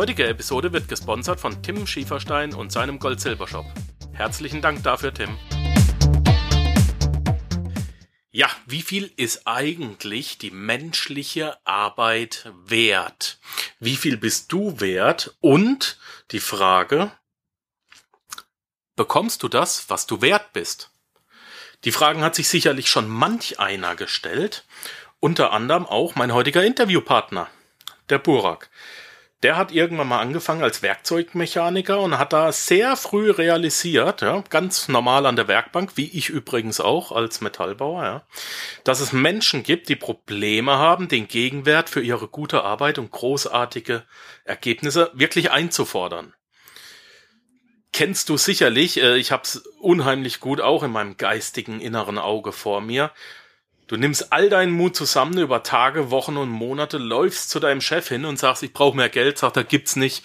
Heutige 0.00 0.26
Episode 0.26 0.72
wird 0.72 0.88
gesponsert 0.88 1.40
von 1.40 1.62
Tim 1.62 1.86
Schieferstein 1.86 2.54
und 2.54 2.72
seinem 2.72 2.98
Gold-Silber-Shop. 2.98 3.66
Herzlichen 4.14 4.62
Dank 4.62 4.82
dafür, 4.82 5.12
Tim. 5.12 5.36
Ja, 8.30 8.48
wie 8.64 8.80
viel 8.80 9.12
ist 9.16 9.46
eigentlich 9.46 10.38
die 10.38 10.52
menschliche 10.52 11.58
Arbeit 11.66 12.50
wert? 12.64 13.40
Wie 13.78 13.94
viel 13.94 14.16
bist 14.16 14.50
du 14.52 14.80
wert? 14.80 15.36
Und 15.40 15.98
die 16.30 16.40
Frage, 16.40 17.12
bekommst 18.96 19.42
du 19.42 19.48
das, 19.48 19.90
was 19.90 20.06
du 20.06 20.22
wert 20.22 20.54
bist? 20.54 20.92
Die 21.84 21.92
Fragen 21.92 22.22
hat 22.22 22.34
sich 22.34 22.48
sicherlich 22.48 22.88
schon 22.88 23.06
manch 23.06 23.60
einer 23.60 23.96
gestellt, 23.96 24.64
unter 25.18 25.52
anderem 25.52 25.84
auch 25.84 26.14
mein 26.14 26.32
heutiger 26.32 26.64
Interviewpartner, 26.64 27.50
der 28.08 28.18
Burak. 28.18 28.70
Der 29.42 29.56
hat 29.56 29.72
irgendwann 29.72 30.08
mal 30.08 30.20
angefangen 30.20 30.62
als 30.62 30.82
Werkzeugmechaniker 30.82 31.98
und 32.00 32.18
hat 32.18 32.34
da 32.34 32.52
sehr 32.52 32.94
früh 32.96 33.30
realisiert, 33.30 34.20
ja, 34.20 34.44
ganz 34.50 34.88
normal 34.88 35.24
an 35.24 35.36
der 35.36 35.48
Werkbank, 35.48 35.96
wie 35.96 36.10
ich 36.10 36.28
übrigens 36.28 36.78
auch 36.78 37.10
als 37.10 37.40
Metallbauer, 37.40 38.04
ja, 38.04 38.26
dass 38.84 39.00
es 39.00 39.14
Menschen 39.14 39.62
gibt, 39.62 39.88
die 39.88 39.96
Probleme 39.96 40.72
haben, 40.72 41.08
den 41.08 41.26
Gegenwert 41.26 41.88
für 41.88 42.02
ihre 42.02 42.28
gute 42.28 42.64
Arbeit 42.64 42.98
und 42.98 43.10
großartige 43.10 44.04
Ergebnisse 44.44 45.10
wirklich 45.14 45.50
einzufordern. 45.50 46.34
Kennst 47.92 48.28
du 48.28 48.36
sicherlich, 48.36 49.02
äh, 49.02 49.16
ich 49.16 49.32
habe 49.32 49.42
es 49.42 49.56
unheimlich 49.80 50.40
gut 50.40 50.60
auch 50.60 50.82
in 50.82 50.92
meinem 50.92 51.16
geistigen 51.16 51.80
inneren 51.80 52.18
Auge 52.18 52.52
vor 52.52 52.80
mir, 52.80 53.10
Du 53.90 53.96
nimmst 53.96 54.32
all 54.32 54.48
deinen 54.48 54.70
Mut 54.70 54.94
zusammen 54.94 55.36
über 55.36 55.64
Tage, 55.64 56.12
Wochen 56.12 56.36
und 56.36 56.48
Monate, 56.48 56.96
läufst 56.96 57.50
zu 57.50 57.58
deinem 57.58 57.80
Chef 57.80 58.06
hin 58.06 58.24
und 58.24 58.38
sagst, 58.38 58.62
ich 58.62 58.72
brauche 58.72 58.96
mehr 58.96 59.08
Geld, 59.08 59.36
sagt 59.36 59.56
er, 59.56 59.64
gibt's 59.64 59.96
nicht. 59.96 60.24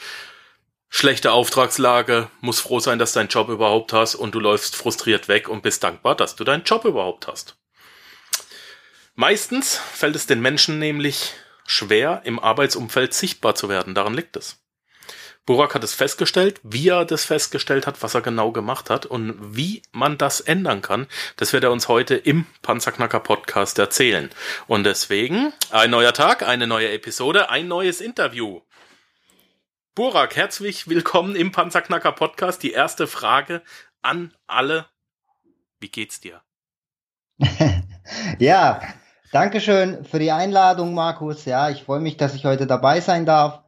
Schlechte 0.87 1.31
Auftragslage, 1.31 2.29
muss 2.41 2.59
froh 2.59 2.79
sein, 2.79 2.99
dass 2.99 3.13
du 3.13 3.19
deinen 3.21 3.29
Job 3.29 3.49
überhaupt 3.49 3.91
hast 3.91 4.13
und 4.13 4.35
du 4.35 4.39
läufst 4.39 4.75
frustriert 4.75 5.27
weg 5.29 5.49
und 5.49 5.63
bist 5.63 5.83
dankbar, 5.83 6.13
dass 6.13 6.35
du 6.35 6.43
deinen 6.43 6.63
Job 6.63 6.85
überhaupt 6.85 7.25
hast. 7.25 7.57
Meistens 9.15 9.77
fällt 9.77 10.15
es 10.15 10.27
den 10.27 10.41
Menschen 10.41 10.77
nämlich 10.77 11.33
schwer, 11.65 12.21
im 12.23 12.37
Arbeitsumfeld 12.37 13.15
sichtbar 13.15 13.55
zu 13.55 13.67
werden. 13.67 13.95
Daran 13.95 14.13
liegt 14.13 14.37
es. 14.37 14.63
Burak 15.45 15.75
hat 15.75 15.83
es 15.83 15.93
festgestellt, 15.93 16.59
wie 16.63 16.89
er 16.89 17.05
das 17.05 17.23
festgestellt 17.23 17.85
hat, 17.85 18.01
was 18.01 18.15
er 18.15 18.21
genau 18.21 18.51
gemacht 18.51 18.89
hat 18.89 19.05
und 19.05 19.55
wie 19.55 19.83
man 19.91 20.17
das 20.17 20.41
ändern 20.41 20.81
kann. 20.81 21.05
Das 21.37 21.53
wird 21.53 21.63
er 21.63 21.71
uns 21.71 21.87
heute 21.87 22.15
im 22.15 22.47
Panzerknacker 22.63 23.19
Podcast 23.19 23.77
erzählen. 23.77 24.31
Und 24.65 24.85
deswegen 24.85 25.53
ein 25.69 25.91
neuer 25.91 26.13
Tag, 26.13 26.41
eine 26.41 26.65
neue 26.65 26.91
Episode, 26.91 27.51
ein 27.51 27.67
neues 27.67 28.01
Interview. 28.01 28.61
Burak, 29.93 30.35
herzlich 30.35 30.87
willkommen 30.87 31.35
im 31.35 31.51
Panzerknacker 31.51 32.11
Podcast. 32.11 32.63
Die 32.63 32.71
erste 32.71 33.05
Frage 33.05 33.61
an 34.01 34.33
alle. 34.47 34.87
Wie 35.79 35.89
geht's 35.89 36.19
dir? 36.19 36.41
ja, 38.39 38.81
danke 39.31 39.61
schön 39.61 40.05
für 40.05 40.17
die 40.17 40.31
Einladung, 40.31 40.95
Markus. 40.95 41.45
Ja, 41.45 41.69
ich 41.69 41.83
freue 41.83 41.99
mich, 41.99 42.17
dass 42.17 42.33
ich 42.33 42.45
heute 42.45 42.65
dabei 42.65 42.99
sein 42.99 43.27
darf. 43.27 43.64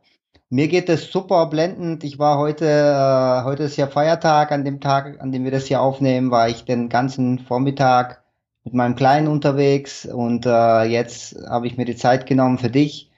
Mir 0.49 0.69
geht 0.69 0.87
es 0.87 1.11
super 1.11 1.47
blendend. 1.47 2.05
Ich 2.05 2.19
war 2.19 2.37
heute, 2.37 2.65
äh, 2.65 3.43
heute 3.43 3.63
ist 3.63 3.75
ja 3.75 3.87
Feiertag, 3.87 4.51
an 4.53 4.63
dem 4.63 4.79
Tag, 4.79 5.21
an 5.21 5.31
dem 5.33 5.43
wir 5.43 5.51
das 5.51 5.65
hier 5.65 5.81
aufnehmen, 5.81 6.31
war 6.31 6.47
ich 6.47 6.63
den 6.63 6.87
ganzen 6.87 7.39
Vormittag 7.39 8.23
mit 8.63 8.73
meinem 8.73 8.95
Kleinen 8.95 9.27
unterwegs 9.27 10.05
und 10.05 10.45
äh, 10.45 10.83
jetzt 10.83 11.35
habe 11.49 11.67
ich 11.67 11.77
mir 11.77 11.85
die 11.85 11.97
Zeit 11.97 12.25
genommen 12.27 12.59
für 12.59 12.69
dich. 12.69 13.11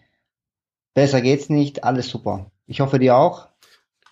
Besser 0.95 1.21
geht's 1.21 1.49
nicht, 1.49 1.83
alles 1.83 2.09
super. 2.09 2.49
Ich 2.65 2.81
hoffe 2.81 2.97
dir 2.97 3.15
auch. 3.15 3.48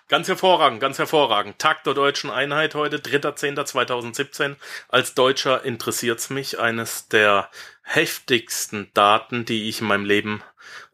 Ganz 0.10 0.30
hervorragend, 0.30 0.80
ganz 0.80 1.00
hervorragend. 1.00 1.60
Tag 1.60 1.84
der 1.84 1.94
deutschen 1.94 2.30
Einheit 2.30 2.76
heute, 2.76 3.00
3.10.2017. 3.00 4.56
Als 4.88 5.16
Deutscher 5.16 5.66
interessiert's 5.66 6.30
mich. 6.30 6.60
Eines 6.60 7.10
der 7.10 7.50
heftigsten 7.82 8.90
Daten, 8.94 9.44
die 9.44 9.68
ich 9.68 9.82
in 9.82 9.88
meinem 9.88 10.06
Leben 10.06 10.42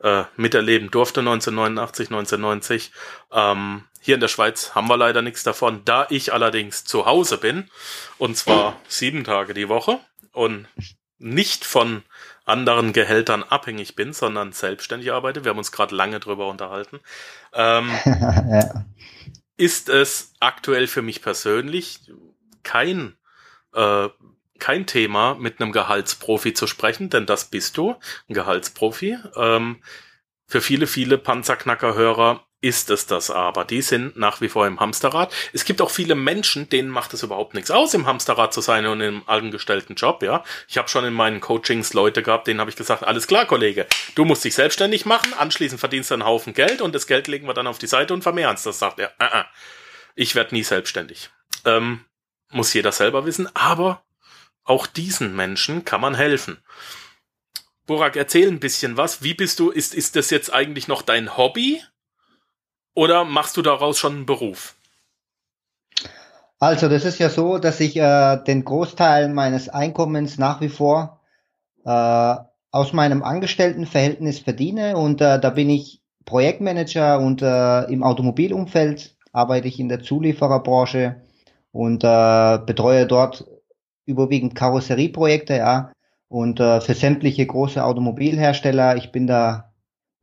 äh, 0.01 0.23
miterleben 0.35 0.89
durfte, 0.89 1.19
1989, 1.19 2.07
1990. 2.07 2.91
Ähm, 3.31 3.83
hier 4.01 4.15
in 4.15 4.21
der 4.21 4.29
Schweiz 4.29 4.73
haben 4.73 4.89
wir 4.89 4.97
leider 4.97 5.21
nichts 5.21 5.43
davon, 5.43 5.85
da 5.85 6.07
ich 6.09 6.33
allerdings 6.33 6.83
zu 6.83 7.05
Hause 7.05 7.37
bin, 7.37 7.69
und 8.17 8.35
zwar 8.35 8.81
sieben 8.87 9.23
Tage 9.23 9.53
die 9.53 9.69
Woche 9.69 9.99
und 10.31 10.67
nicht 11.23 11.63
von 11.63 12.03
anderen 12.45 12.91
Gehältern 12.91 13.43
abhängig 13.43 13.95
bin, 13.95 14.11
sondern 14.11 14.51
selbstständig 14.51 15.11
arbeite. 15.13 15.43
Wir 15.45 15.51
haben 15.51 15.57
uns 15.57 15.71
gerade 15.71 15.95
lange 15.95 16.19
drüber 16.19 16.49
unterhalten. 16.49 16.99
Ähm, 17.53 17.89
ja. 18.05 18.85
Ist 19.55 19.87
es 19.87 20.33
aktuell 20.39 20.87
für 20.87 21.01
mich 21.01 21.21
persönlich 21.21 22.11
kein 22.63 23.15
äh, 23.73 24.09
kein 24.59 24.85
Thema, 24.85 25.35
mit 25.35 25.59
einem 25.59 25.71
Gehaltsprofi 25.71 26.53
zu 26.53 26.67
sprechen, 26.67 27.09
denn 27.09 27.25
das 27.25 27.45
bist 27.45 27.77
du, 27.77 27.95
ein 28.29 28.33
Gehaltsprofi. 28.33 29.17
Ähm, 29.35 29.81
für 30.47 30.61
viele, 30.61 30.87
viele 30.87 31.17
Panzerknacker-Hörer 31.17 32.45
ist 32.63 32.89
es 32.89 33.05
das 33.05 33.29
aber. 33.29 33.65
Die 33.65 33.81
sind 33.81 34.15
nach 34.15 34.39
wie 34.39 34.47
vor 34.47 34.65
im 34.65 34.79
Hamsterrad. 34.79 35.33
Es 35.51 35.65
gibt 35.65 35.81
auch 35.81 35.91
viele 35.91 36.15
Menschen, 36.15 36.69
denen 36.69 36.89
macht 36.89 37.13
es 37.13 37.21
überhaupt 37.21 37.55
nichts 37.55 37.69
aus, 37.69 37.93
im 37.93 38.07
Hamsterrad 38.07 38.53
zu 38.53 38.61
sein 38.61 38.85
und 38.85 39.01
im 39.01 39.27
angestellten 39.27 39.95
Job, 39.95 40.23
ja. 40.23 40.45
Ich 40.69 40.77
habe 40.77 40.87
schon 40.87 41.03
in 41.03 41.13
meinen 41.13 41.41
Coachings 41.41 41.93
Leute 41.93 42.23
gehabt, 42.23 42.47
denen 42.47 42.61
habe 42.61 42.69
ich 42.69 42.77
gesagt, 42.77 43.03
alles 43.03 43.27
klar, 43.27 43.45
Kollege, 43.45 43.85
du 44.15 44.23
musst 44.23 44.45
dich 44.45 44.55
selbstständig 44.55 45.05
machen, 45.05 45.33
anschließend 45.33 45.79
verdienst 45.79 46.09
du 46.09 46.13
einen 46.15 46.25
Haufen 46.25 46.53
Geld 46.53 46.81
und 46.81 46.95
das 46.95 47.05
Geld 47.05 47.27
legen 47.27 47.47
wir 47.47 47.53
dann 47.53 47.67
auf 47.67 47.79
die 47.79 47.87
Seite 47.87 48.13
und 48.13 48.21
vermehren 48.21 48.55
es. 48.55 48.63
Das 48.63 48.79
sagt 48.79 48.97
er, 48.99 49.13
äh, 49.19 49.41
äh, 49.41 49.43
ich 50.15 50.33
werde 50.33 50.55
nie 50.55 50.63
selbstständig. 50.63 51.31
Ähm, 51.65 52.05
muss 52.49 52.73
jeder 52.73 52.93
selber 52.93 53.25
wissen, 53.25 53.53
aber 53.55 54.05
auch 54.63 54.87
diesen 54.87 55.35
Menschen 55.35 55.83
kann 55.83 55.99
man 55.99 56.15
helfen. 56.15 56.63
Burak, 57.85 58.15
erzähl 58.15 58.47
ein 58.47 58.61
bisschen 58.61 58.95
was. 58.95 59.21
Wie 59.21 59.33
bist 59.33 59.59
du, 59.59 59.69
ist, 59.69 59.93
ist 59.93 60.15
das 60.15 60.29
jetzt 60.29 60.53
eigentlich 60.53 60.87
noch 60.87 61.01
dein 61.01 61.35
Hobby? 61.35 61.81
Oder 62.95 63.25
machst 63.25 63.57
du 63.57 63.61
daraus 63.61 63.97
schon 63.97 64.13
einen 64.13 64.25
Beruf? 64.25 64.75
Also, 66.59 66.87
das 66.87 67.03
ist 67.05 67.19
ja 67.19 67.29
so, 67.29 67.57
dass 67.57 67.79
ich 67.79 67.97
äh, 67.97 68.37
den 68.43 68.63
Großteil 68.63 69.29
meines 69.29 69.67
Einkommens 69.67 70.37
nach 70.37 70.61
wie 70.61 70.69
vor 70.69 71.19
äh, 71.85 72.35
aus 72.71 72.93
meinem 72.93 73.21
Angestelltenverhältnis 73.21 74.39
verdiene 74.39 74.97
und 74.97 75.21
äh, 75.21 75.39
da 75.39 75.49
bin 75.49 75.69
ich 75.69 76.01
Projektmanager 76.25 77.19
und 77.19 77.41
äh, 77.41 77.83
im 77.91 78.01
Automobilumfeld 78.01 79.15
arbeite 79.33 79.67
ich 79.67 79.79
in 79.79 79.89
der 79.89 80.01
Zuliefererbranche 80.01 81.21
und 81.71 82.03
äh, 82.03 82.59
betreue 82.65 83.05
dort 83.07 83.45
überwiegend 84.05 84.55
Karosserieprojekte, 84.55 85.55
ja, 85.57 85.91
und 86.29 86.59
äh, 86.59 86.81
für 86.81 86.93
sämtliche 86.93 87.45
große 87.45 87.83
Automobilhersteller. 87.83 88.95
Ich 88.95 89.11
bin 89.11 89.27
da 89.27 89.72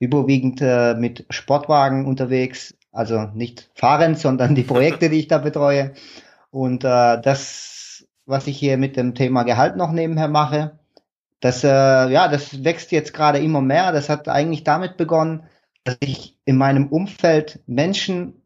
überwiegend 0.00 0.61
äh, 0.61 0.94
mit 0.94 1.26
Sportwagen 1.31 2.06
unterwegs, 2.06 2.75
also 2.91 3.29
nicht 3.35 3.70
fahrend, 3.75 4.19
sondern 4.19 4.56
die 4.56 4.62
Projekte, 4.64 5.08
die 5.11 5.20
ich 5.20 5.29
da 5.29 5.38
betreue. 5.38 5.93
Und 6.50 6.82
äh, 6.82 7.20
das, 7.20 8.05
was 8.26 8.49
ich 8.49 8.58
hier 8.58 8.76
mit 8.79 8.97
dem 8.97 9.14
Thema 9.14 9.44
Gehalt 9.44 9.76
noch 9.76 9.93
nebenher 9.93 10.29
mache, 10.29 10.79
das, 11.38 11.62
äh, 11.62 11.69
ja, 11.69 12.29
das 12.29 12.64
wächst 12.64 12.93
jetzt 12.93 13.14
gerade 13.14 13.38
immer 13.38 13.61
mehr. 13.61 13.93
Das 13.93 14.08
hat 14.08 14.29
eigentlich 14.29 14.64
damit 14.64 14.97
begonnen, 14.97 15.44
dass 15.85 15.97
ich 16.00 16.37
in 16.44 16.56
meinem 16.56 16.88
Umfeld 16.88 17.61
Menschen 17.67 18.43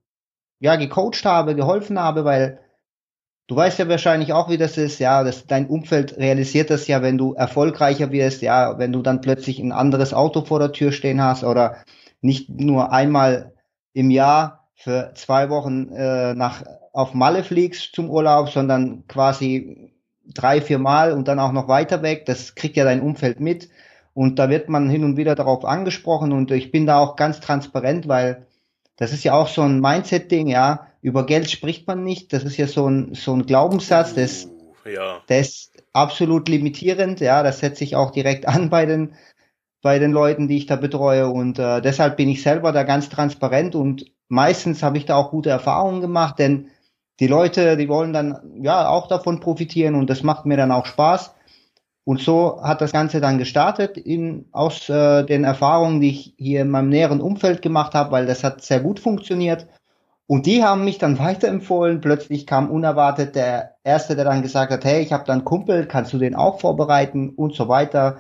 ja 0.61 0.77
gecoacht 0.77 1.25
habe, 1.25 1.55
geholfen 1.55 1.99
habe, 1.99 2.25
weil 2.25 2.61
Du 3.47 3.57
weißt 3.57 3.79
ja 3.79 3.89
wahrscheinlich 3.89 4.33
auch, 4.33 4.49
wie 4.49 4.57
das 4.57 4.79
ist, 4.79 4.99
ja, 5.01 5.23
dass 5.23 5.47
dein 5.47 5.67
Umfeld 5.67 6.17
realisiert 6.17 6.71
das 6.71 6.87
ja, 6.87 7.03
wenn 7.03 7.19
du 7.19 7.35
erfolgreicher 7.35 8.11
wirst, 8.11 8.41
ja, 8.41 8.79
wenn 8.79 8.93
du 8.93 9.03
dann 9.03 9.21
plötzlich 9.21 9.59
ein 9.59 9.73
anderes 9.73 10.15
Auto 10.15 10.45
vor 10.45 10.59
der 10.61 10.73
Tür 10.73 10.93
stehen 10.93 11.23
hast 11.23 11.45
oder 11.45 11.77
nicht 12.23 12.49
nur 12.49 12.91
einmal 12.93 13.53
im 13.93 14.11
Jahr 14.11 14.67
für 14.75 15.13
zwei 15.15 15.51
Wochen 15.51 15.89
äh, 15.91 16.35
nach 16.35 16.65
auf 16.95 17.13
Malle 17.13 17.45
fliegst 17.45 17.95
zum 17.95 18.09
Urlaub, 18.09 18.49
sondern 18.49 19.07
quasi 19.09 19.93
drei, 20.33 20.61
vier 20.63 20.79
Mal 20.79 21.13
und 21.13 21.29
dann 21.29 21.39
auch 21.39 21.53
noch 21.53 21.69
weiter 21.69 22.03
weg. 22.03 22.25
Das 22.27 22.55
kriegt 22.55 22.77
ja 22.77 22.85
dein 22.85 23.03
Umfeld 23.03 23.41
mit. 23.41 23.69
Und 24.15 24.39
da 24.39 24.49
wird 24.49 24.69
man 24.69 24.89
hin 24.89 25.05
und 25.05 25.17
wieder 25.17 25.35
darauf 25.35 25.65
angesprochen 25.65 26.33
und 26.33 26.51
ich 26.53 26.71
bin 26.71 26.87
da 26.87 26.99
auch 26.99 27.17
ganz 27.17 27.41
transparent, 27.41 28.07
weil 28.07 28.47
das 28.97 29.13
ist 29.13 29.25
ja 29.25 29.35
auch 29.35 29.49
so 29.49 29.63
ein 29.63 29.81
Mindset-Ding, 29.81 30.47
ja. 30.47 30.87
Über 31.05 31.27
Geld 31.27 31.51
spricht 31.51 31.87
man 31.87 32.03
nicht. 32.03 32.33
Das 32.33 32.45
ist 32.45 32.57
ja 32.57 32.67
so 32.67 32.89
ein, 32.89 33.15
so 33.15 33.35
ein 33.35 33.45
Glaubenssatz, 33.45 34.15
das, 34.15 34.49
Uh, 34.87 34.89
ja. 34.89 35.21
der 35.29 35.41
ist 35.41 35.73
absolut 35.93 36.49
limitierend, 36.49 37.21
ja. 37.21 37.43
Das 37.43 37.59
setze 37.61 37.85
ich 37.85 37.95
auch 37.95 38.11
direkt 38.11 38.49
an 38.49 38.71
bei 38.71 38.87
den, 38.87 39.15
bei 39.83 39.99
den 39.99 40.13
Leuten, 40.13 40.49
die 40.49 40.57
ich 40.57 40.65
da 40.65 40.77
betreue. 40.77 41.29
Und 41.29 41.59
äh, 41.59 41.83
deshalb 41.83 42.17
bin 42.17 42.31
ich 42.31 42.43
selber 42.43 42.73
da 42.73 42.85
ganz 42.85 43.11
transparent 43.11 43.75
und 43.75 44.07
meistens 44.29 44.83
habe 44.83 44.97
ich 44.97 45.05
da 45.05 45.17
auch 45.17 45.31
gute 45.31 45.51
Erfahrungen 45.51 46.01
gemacht, 46.01 46.39
denn 46.39 46.71
die 47.21 47.27
Leute, 47.27 47.77
die 47.77 47.89
wollen 47.89 48.15
dann 48.15 48.63
ja 48.63 48.89
auch 48.89 49.07
davon 49.07 49.41
profitieren 49.41 49.97
und 49.97 50.09
das 50.09 50.23
macht 50.23 50.47
mir 50.47 50.57
dann 50.57 50.73
auch 50.73 50.87
Spaß. 50.87 51.35
Und 52.05 52.21
so 52.21 52.63
hat 52.63 52.81
das 52.81 52.93
Ganze 52.93 53.21
dann 53.21 53.37
gestartet 53.37 53.99
in, 53.99 54.47
aus 54.53 54.89
äh, 54.89 55.23
den 55.25 55.45
Erfahrungen, 55.45 56.01
die 56.01 56.11
ich 56.11 56.35
hier 56.39 56.63
in 56.63 56.71
meinem 56.71 56.89
näheren 56.89 57.21
Umfeld 57.21 57.61
gemacht 57.61 57.95
habe, 57.95 58.11
weil 58.11 58.25
das 58.25 58.43
hat 58.43 58.63
sehr 58.63 58.81
gut 58.81 59.01
funktioniert. 59.01 59.67
Und 60.27 60.47
die 60.47 60.65
haben 60.65 60.85
mich 60.85 60.99
dann 60.99 61.19
weiterempfohlen. 61.19 62.01
Plötzlich 62.01 62.47
kam 62.47 62.71
unerwartet 62.71 63.35
der 63.35 63.77
Erste, 63.85 64.17
der 64.17 64.25
dann 64.25 64.43
gesagt 64.43 64.73
hat, 64.73 64.85
hey, 64.85 65.03
ich 65.03 65.13
habe 65.13 65.25
da 65.25 65.33
einen 65.33 65.45
Kumpel, 65.45 65.87
kannst 65.87 66.13
du 66.13 66.19
den 66.19 66.35
auch 66.35 66.61
vorbereiten 66.61 67.31
und 67.31 67.55
so 67.55 67.69
weiter. 67.69 68.19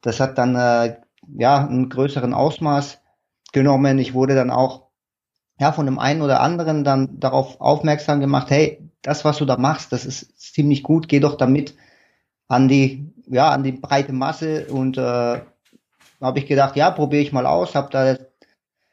Das 0.00 0.18
hat 0.20 0.38
dann 0.38 0.56
äh, 0.56 0.96
ja 1.36 1.66
einen 1.66 1.88
größeren 1.88 2.32
Ausmaß 2.32 3.00
genommen. 3.52 3.98
Ich 3.98 4.14
wurde 4.14 4.34
dann 4.34 4.50
auch 4.50 4.88
ja 5.60 5.72
von 5.72 5.86
dem 5.86 5.98
einen 5.98 6.22
oder 6.22 6.40
anderen 6.40 6.84
dann 6.84 7.20
darauf 7.20 7.60
aufmerksam 7.60 8.20
gemacht, 8.20 8.50
hey, 8.50 8.90
das, 9.02 9.24
was 9.24 9.38
du 9.38 9.44
da 9.44 9.56
machst, 9.56 9.92
das 9.92 10.06
ist 10.06 10.40
ziemlich 10.40 10.82
gut, 10.82 11.08
geh 11.08 11.20
doch 11.20 11.36
damit 11.36 11.74
an 12.48 12.68
die 12.68 13.12
ja, 13.26 13.50
an 13.50 13.62
die 13.62 13.72
breite 13.72 14.12
Masse 14.12 14.66
und 14.66 14.98
äh, 14.98 15.40
habe 16.20 16.38
ich 16.38 16.46
gedacht, 16.46 16.76
ja, 16.76 16.90
probiere 16.90 17.22
ich 17.22 17.32
mal 17.32 17.46
aus, 17.46 17.74
habe 17.74 17.90
da 17.90 18.16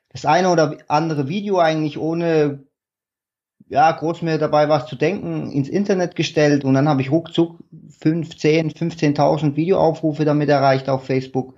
das 0.10 0.26
eine 0.26 0.50
oder 0.50 0.78
andere 0.88 1.28
Video 1.28 1.60
eigentlich 1.60 1.98
ohne 1.98 2.64
ja, 3.68 3.92
groß 3.92 4.24
mir 4.24 4.38
dabei 4.40 4.68
was 4.68 4.88
zu 4.88 4.96
denken 4.96 5.52
ins 5.52 5.70
Internet 5.70 6.16
gestellt 6.16 6.66
und 6.66 6.74
dann 6.74 6.90
habe 6.90 7.02
ich 7.02 7.12
ruckzuck 7.12 7.60
15, 8.02 8.72
15.000 8.72 9.56
Videoaufrufe 9.56 10.26
damit 10.26 10.50
erreicht 10.50 10.90
auf 10.90 11.06
Facebook 11.06 11.56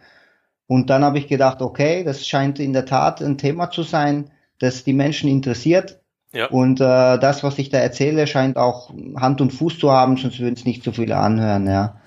und 0.67 0.89
dann 0.89 1.03
habe 1.03 1.19
ich 1.19 1.27
gedacht, 1.27 1.61
okay, 1.61 2.03
das 2.03 2.27
scheint 2.27 2.59
in 2.59 2.73
der 2.73 2.85
Tat 2.85 3.21
ein 3.21 3.37
Thema 3.37 3.69
zu 3.71 3.83
sein, 3.83 4.31
das 4.59 4.83
die 4.83 4.93
Menschen 4.93 5.29
interessiert 5.29 6.01
Ja. 6.33 6.47
und 6.47 6.81
äh, 6.81 6.83
das, 7.19 7.43
was 7.43 7.57
ich 7.59 7.69
da 7.69 7.77
erzähle, 7.77 8.27
scheint 8.27 8.57
auch 8.57 8.91
Hand 9.15 9.39
und 9.39 9.51
Fuß 9.53 9.79
zu 9.79 9.91
haben, 9.91 10.17
sonst 10.17 10.39
würden 10.39 10.55
es 10.55 10.65
nicht 10.65 10.83
so 10.83 10.91
viele 10.91 11.15
anhören, 11.17 11.67
ja. 11.67 12.00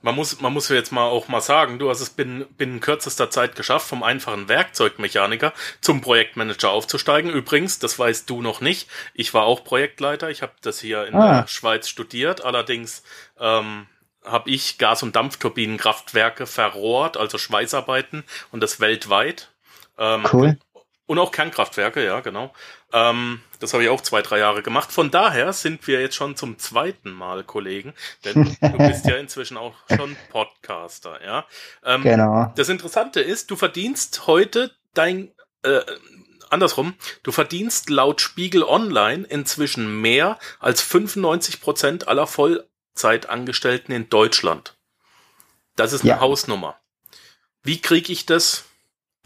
Man 0.00 0.14
muss, 0.14 0.40
man 0.40 0.52
muss 0.52 0.68
jetzt 0.68 0.92
mal 0.92 1.06
auch 1.06 1.26
mal 1.26 1.40
sagen, 1.40 1.80
du 1.80 1.90
hast 1.90 2.00
es 2.00 2.10
binnen, 2.10 2.46
binnen 2.56 2.78
kürzester 2.78 3.30
Zeit 3.30 3.56
geschafft, 3.56 3.88
vom 3.88 4.04
einfachen 4.04 4.48
Werkzeugmechaniker 4.48 5.52
zum 5.80 6.00
Projektmanager 6.00 6.70
aufzusteigen. 6.70 7.30
Übrigens, 7.32 7.80
das 7.80 7.98
weißt 7.98 8.30
du 8.30 8.40
noch 8.40 8.60
nicht. 8.60 8.88
Ich 9.14 9.34
war 9.34 9.44
auch 9.44 9.64
Projektleiter. 9.64 10.30
Ich 10.30 10.42
habe 10.42 10.52
das 10.62 10.78
hier 10.80 11.04
in 11.06 11.14
Ah. 11.16 11.40
der 11.40 11.48
Schweiz 11.48 11.88
studiert. 11.88 12.44
Allerdings 12.44 13.02
ähm, 13.40 13.86
habe 14.24 14.50
ich 14.50 14.78
Gas- 14.78 15.02
und 15.02 15.16
Dampfturbinenkraftwerke 15.16 16.46
verrohrt, 16.46 17.16
also 17.16 17.36
Schweißarbeiten 17.38 18.22
und 18.52 18.60
das 18.60 18.78
weltweit. 18.78 19.50
Ähm, 19.98 20.24
Cool. 20.32 20.58
Und 21.08 21.18
auch 21.18 21.32
Kernkraftwerke, 21.32 22.04
ja, 22.04 22.20
genau. 22.20 22.52
Ähm, 22.92 23.40
das 23.60 23.72
habe 23.72 23.82
ich 23.82 23.88
auch 23.88 24.02
zwei, 24.02 24.20
drei 24.20 24.38
Jahre 24.40 24.62
gemacht. 24.62 24.92
Von 24.92 25.10
daher 25.10 25.54
sind 25.54 25.86
wir 25.86 26.02
jetzt 26.02 26.14
schon 26.14 26.36
zum 26.36 26.58
zweiten 26.58 27.10
Mal 27.10 27.44
Kollegen, 27.44 27.94
denn 28.26 28.56
du 28.60 28.78
bist 28.86 29.06
ja 29.06 29.16
inzwischen 29.16 29.56
auch 29.56 29.74
schon 29.96 30.16
Podcaster, 30.30 31.18
ja. 31.24 31.46
Ähm, 31.82 32.02
Genau. 32.02 32.52
Das 32.56 32.68
Interessante 32.68 33.20
ist, 33.22 33.50
du 33.50 33.56
verdienst 33.56 34.26
heute 34.26 34.70
dein, 34.92 35.32
äh, 35.62 35.80
andersrum, 36.50 36.94
du 37.22 37.32
verdienst 37.32 37.88
laut 37.88 38.20
Spiegel 38.20 38.62
Online 38.62 39.24
inzwischen 39.26 40.02
mehr 40.02 40.38
als 40.60 40.82
95 40.82 41.62
Prozent 41.62 42.06
aller 42.06 42.26
Vollzeitangestellten 42.26 43.94
in 43.94 44.10
Deutschland. 44.10 44.76
Das 45.74 45.94
ist 45.94 46.02
eine 46.02 46.10
Ja. 46.10 46.20
Hausnummer. 46.20 46.78
Wie 47.62 47.80
kriege 47.80 48.12
ich 48.12 48.26
das, 48.26 48.64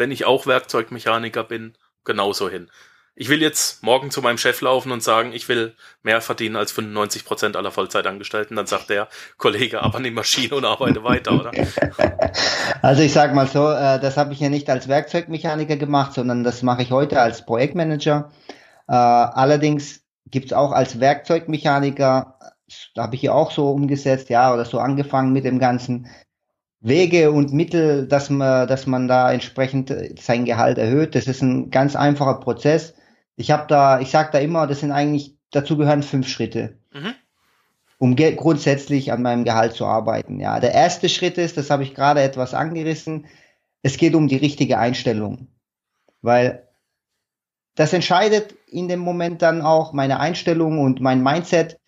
wenn 0.02 0.10
ich 0.10 0.25
auch 0.25 0.49
Werkzeugmechaniker 0.49 1.44
bin, 1.44 1.75
genauso 2.04 2.50
hin? 2.50 2.69
Ich 3.14 3.28
will 3.28 3.40
jetzt 3.40 3.84
morgen 3.84 4.10
zu 4.10 4.20
meinem 4.20 4.37
Chef 4.37 4.60
laufen 4.60 4.90
und 4.90 5.00
sagen, 5.00 5.32
ich 5.32 5.49
will 5.49 5.76
mehr 6.02 6.20
verdienen 6.20 6.56
als 6.56 6.72
95 6.72 7.25
Prozent 7.25 7.56
aller 7.56 7.70
Vollzeitangestellten. 7.70 8.56
Dann 8.56 8.66
sagt 8.66 8.90
der 8.90 9.06
Kollege, 9.38 9.81
aber 9.81 9.99
an 9.99 10.02
die 10.02 10.10
Maschine 10.10 10.56
und 10.56 10.64
arbeite 10.64 11.04
weiter, 11.04 11.38
oder? 11.38 11.52
Also 12.82 13.02
ich 13.02 13.12
sag 13.12 13.32
mal 13.32 13.46
so, 13.46 13.70
äh, 13.70 14.00
das 14.00 14.16
habe 14.16 14.32
ich 14.32 14.40
ja 14.40 14.49
nicht 14.49 14.69
als 14.69 14.88
Werkzeugmechaniker 14.88 15.76
gemacht, 15.76 16.14
sondern 16.14 16.43
das 16.43 16.62
mache 16.62 16.82
ich 16.82 16.90
heute 16.90 17.20
als 17.20 17.46
Projektmanager. 17.46 18.32
Äh, 18.88 18.94
allerdings 18.94 20.00
gibt's 20.26 20.52
auch 20.52 20.72
als 20.72 20.99
Werkzeugmechaniker, 20.99 22.38
da 22.96 23.02
habe 23.02 23.14
ich 23.14 23.22
ja 23.22 23.34
auch 23.34 23.52
so 23.52 23.70
umgesetzt, 23.70 24.31
ja, 24.31 24.52
oder 24.52 24.64
so 24.64 24.81
angefangen 24.81 25.32
mit 25.32 25.44
dem 25.44 25.60
ganzen 25.60 26.08
Wege 26.82 27.31
und 27.31 27.52
Mittel, 27.52 28.06
dass 28.08 28.29
man, 28.29 28.67
dass 28.67 28.87
man 28.87 29.08
da 29.08 29.32
entsprechend 29.32 29.90
äh, 29.90 30.14
sein 30.20 30.44
Gehalt 30.44 30.79
erhöht. 30.79 31.14
Das 31.14 31.26
ist 31.26 31.43
ein 31.43 31.70
ganz 31.70 31.96
einfacher 31.96 32.40
Prozess. 32.40 32.94
Ich 33.37 33.50
habe 33.50 33.67
da, 33.69 34.00
ich 34.00 34.11
sage 34.11 34.31
da 34.32 34.38
immer, 34.38 34.67
das 34.67 34.81
sind 34.81 34.93
eigentlich, 34.93 35.37
dazu 35.50 35.76
gehören 35.76 36.02
fünf 36.02 36.29
Schritte 36.29 36.79
Mhm. 36.94 37.14
um 37.99 38.17
grundsätzlich 38.17 39.12
an 39.12 39.23
meinem 39.23 39.44
Gehalt 39.44 39.75
zu 39.75 39.87
arbeiten. 39.87 40.40
Ja, 40.40 40.61
der 40.61 40.73
erste 40.73 41.08
Schritt 41.08 41.38
ist, 41.38 41.56
das 41.56 41.70
habe 41.70 41.84
ich 41.84 41.94
gerade 41.94 42.20
etwas 42.20 42.52
angerissen, 42.52 43.26
es 43.82 43.96
geht 43.96 44.14
um 44.14 44.28
die 44.28 44.37
richtige 44.37 44.78
Einstellung, 44.78 45.49
weil 46.20 46.69
das 47.75 47.93
entscheidet 47.93 48.55
in 48.67 48.88
dem 48.88 49.00
Moment 49.00 49.40
dann 49.40 49.62
auch 49.62 49.93
meine 49.93 50.20
Einstellung 50.20 50.81
und 50.81 51.00
mein 51.00 51.23
Mindset, 51.23 51.81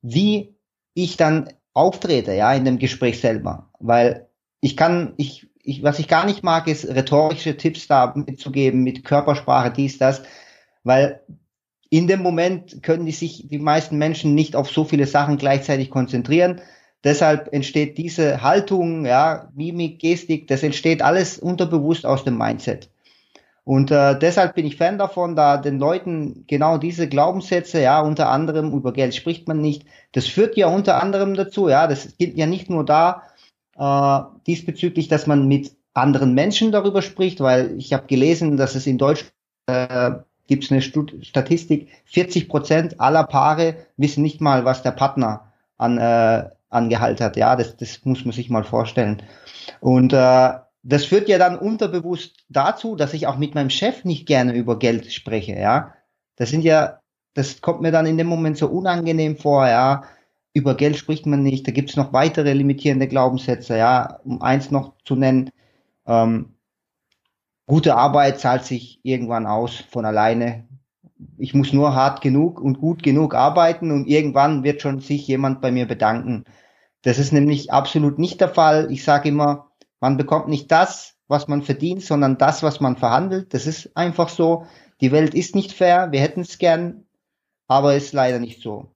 wie 0.00 0.56
ich 0.94 1.16
dann 1.18 1.50
auftrete, 1.74 2.32
ja, 2.32 2.54
in 2.54 2.64
dem 2.64 2.78
Gespräch 2.78 3.20
selber, 3.20 3.68
weil 3.78 4.28
ich 4.60 4.76
kann, 4.76 5.14
ich, 5.16 5.46
ich, 5.62 5.82
was 5.82 5.98
ich 5.98 6.08
gar 6.08 6.26
nicht 6.26 6.42
mag, 6.42 6.66
ist 6.68 6.88
rhetorische 6.88 7.56
Tipps 7.56 7.86
da 7.88 8.12
mitzugeben 8.14 8.82
mit 8.82 9.04
Körpersprache, 9.04 9.70
dies, 9.70 9.98
das, 9.98 10.22
weil 10.84 11.20
in 11.90 12.06
dem 12.06 12.22
Moment 12.22 12.82
können 12.82 13.06
die 13.06 13.12
sich 13.12 13.48
die 13.48 13.58
meisten 13.58 13.98
Menschen 13.98 14.34
nicht 14.34 14.56
auf 14.56 14.70
so 14.70 14.84
viele 14.84 15.06
Sachen 15.06 15.36
gleichzeitig 15.36 15.90
konzentrieren. 15.90 16.60
Deshalb 17.04 17.52
entsteht 17.52 17.98
diese 17.98 18.42
Haltung, 18.42 19.06
ja, 19.06 19.50
Mimik, 19.54 20.00
Gestik, 20.00 20.48
das 20.48 20.62
entsteht 20.62 21.02
alles 21.02 21.38
unterbewusst 21.38 22.04
aus 22.04 22.24
dem 22.24 22.36
Mindset. 22.36 22.90
Und 23.62 23.90
äh, 23.90 24.16
deshalb 24.18 24.54
bin 24.54 24.64
ich 24.64 24.76
Fan 24.76 24.96
davon, 24.96 25.34
da 25.34 25.56
den 25.56 25.78
Leuten 25.78 26.44
genau 26.46 26.78
diese 26.78 27.08
Glaubenssätze, 27.08 27.80
ja, 27.80 28.00
unter 28.00 28.28
anderem 28.28 28.72
über 28.72 28.92
Geld 28.92 29.14
spricht 29.14 29.48
man 29.48 29.60
nicht. 29.60 29.84
Das 30.12 30.26
führt 30.26 30.56
ja 30.56 30.68
unter 30.68 31.02
anderem 31.02 31.34
dazu, 31.34 31.68
ja, 31.68 31.86
das 31.88 32.16
gilt 32.16 32.36
ja 32.36 32.46
nicht 32.46 32.70
nur 32.70 32.84
da 32.84 33.22
äh, 33.78 34.20
diesbezüglich, 34.46 35.08
dass 35.08 35.26
man 35.26 35.48
mit 35.48 35.72
anderen 35.94 36.34
Menschen 36.34 36.72
darüber 36.72 37.02
spricht, 37.02 37.40
weil 37.40 37.76
ich 37.78 37.92
habe 37.92 38.06
gelesen, 38.06 38.56
dass 38.56 38.74
es 38.74 38.86
in 38.86 38.98
Deutschland 38.98 39.32
äh, 39.66 40.12
gibt 40.46 40.64
es 40.64 40.70
eine 40.70 40.82
Stud 40.82 41.14
Statistik, 41.22 41.88
40 42.04 42.48
Prozent 42.48 43.00
aller 43.00 43.24
Paare 43.24 43.76
wissen 43.96 44.22
nicht 44.22 44.40
mal, 44.40 44.64
was 44.64 44.82
der 44.82 44.92
Partner 44.92 45.52
an, 45.76 45.98
äh, 45.98 46.48
an 46.70 46.88
Gehalt 46.88 47.20
hat. 47.20 47.36
Ja, 47.36 47.56
das, 47.56 47.76
das 47.76 48.04
muss 48.04 48.24
man 48.24 48.32
sich 48.32 48.50
mal 48.50 48.64
vorstellen. 48.64 49.22
Und 49.80 50.12
äh, 50.12 50.52
das 50.82 51.04
führt 51.04 51.28
ja 51.28 51.38
dann 51.38 51.58
unterbewusst 51.58 52.44
dazu, 52.48 52.94
dass 52.94 53.12
ich 53.12 53.26
auch 53.26 53.38
mit 53.38 53.54
meinem 53.54 53.70
Chef 53.70 54.04
nicht 54.04 54.26
gerne 54.26 54.54
über 54.54 54.78
Geld 54.78 55.12
spreche. 55.12 55.58
Ja, 55.58 55.94
das 56.36 56.50
sind 56.50 56.62
ja, 56.62 57.00
das 57.34 57.60
kommt 57.60 57.80
mir 57.80 57.90
dann 57.90 58.06
in 58.06 58.18
dem 58.18 58.28
Moment 58.28 58.56
so 58.56 58.68
unangenehm 58.68 59.36
vor. 59.36 59.66
Ja, 59.66 60.04
über 60.56 60.74
Geld 60.74 60.96
spricht 60.96 61.26
man 61.26 61.42
nicht. 61.42 61.66
Da 61.68 61.72
gibt 61.72 61.90
es 61.90 61.96
noch 61.96 62.14
weitere 62.14 62.54
limitierende 62.54 63.08
Glaubenssätze. 63.08 63.76
Ja, 63.76 64.20
um 64.24 64.40
eins 64.40 64.70
noch 64.70 64.94
zu 65.04 65.14
nennen. 65.14 65.50
Ähm, 66.06 66.54
gute 67.66 67.94
Arbeit 67.94 68.40
zahlt 68.40 68.64
sich 68.64 68.98
irgendwann 69.02 69.46
aus 69.46 69.84
von 69.90 70.06
alleine. 70.06 70.66
Ich 71.36 71.52
muss 71.52 71.74
nur 71.74 71.94
hart 71.94 72.22
genug 72.22 72.58
und 72.58 72.80
gut 72.80 73.02
genug 73.02 73.34
arbeiten 73.34 73.90
und 73.90 74.06
irgendwann 74.06 74.64
wird 74.64 74.80
schon 74.80 75.00
sich 75.00 75.26
jemand 75.26 75.60
bei 75.60 75.70
mir 75.70 75.86
bedanken. 75.86 76.44
Das 77.02 77.18
ist 77.18 77.34
nämlich 77.34 77.70
absolut 77.70 78.18
nicht 78.18 78.40
der 78.40 78.48
Fall. 78.48 78.90
Ich 78.90 79.04
sage 79.04 79.28
immer, 79.28 79.72
man 80.00 80.16
bekommt 80.16 80.48
nicht 80.48 80.72
das, 80.72 81.16
was 81.28 81.48
man 81.48 81.62
verdient, 81.62 82.02
sondern 82.02 82.38
das, 82.38 82.62
was 82.62 82.80
man 82.80 82.96
verhandelt. 82.96 83.52
Das 83.52 83.66
ist 83.66 83.94
einfach 83.94 84.30
so. 84.30 84.64
Die 85.02 85.12
Welt 85.12 85.34
ist 85.34 85.54
nicht 85.54 85.72
fair. 85.72 86.12
Wir 86.12 86.20
hätten 86.20 86.40
es 86.40 86.56
gern, 86.56 87.04
aber 87.68 87.94
ist 87.94 88.14
leider 88.14 88.38
nicht 88.38 88.62
so. 88.62 88.90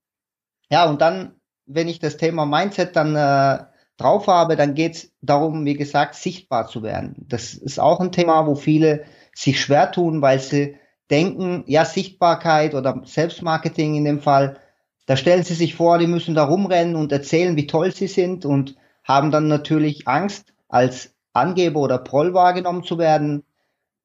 Ja, 0.70 0.88
und 0.88 1.02
dann, 1.02 1.39
wenn 1.72 1.88
ich 1.88 1.98
das 1.98 2.16
Thema 2.16 2.46
Mindset 2.46 2.96
dann 2.96 3.16
äh, 3.16 3.64
drauf 3.96 4.26
habe, 4.26 4.56
dann 4.56 4.74
geht 4.74 4.94
es 4.94 5.12
darum, 5.20 5.64
wie 5.64 5.74
gesagt, 5.74 6.14
sichtbar 6.14 6.66
zu 6.66 6.82
werden. 6.82 7.26
Das 7.28 7.54
ist 7.54 7.78
auch 7.78 8.00
ein 8.00 8.12
Thema, 8.12 8.46
wo 8.46 8.54
viele 8.54 9.04
sich 9.34 9.60
schwer 9.60 9.92
tun, 9.92 10.22
weil 10.22 10.40
sie 10.40 10.76
denken, 11.10 11.64
ja, 11.66 11.84
Sichtbarkeit 11.84 12.74
oder 12.74 13.02
Selbstmarketing 13.04 13.94
in 13.94 14.04
dem 14.04 14.20
Fall, 14.20 14.58
da 15.06 15.16
stellen 15.16 15.42
sie 15.42 15.54
sich 15.54 15.74
vor, 15.74 15.98
die 15.98 16.06
müssen 16.06 16.34
da 16.34 16.44
rumrennen 16.44 16.96
und 16.96 17.12
erzählen, 17.12 17.56
wie 17.56 17.66
toll 17.66 17.92
sie 17.92 18.06
sind 18.06 18.44
und 18.44 18.76
haben 19.04 19.30
dann 19.30 19.48
natürlich 19.48 20.06
Angst, 20.06 20.54
als 20.68 21.14
Angeber 21.32 21.80
oder 21.80 21.98
Proll 21.98 22.32
wahrgenommen 22.32 22.84
zu 22.84 22.98
werden. 22.98 23.42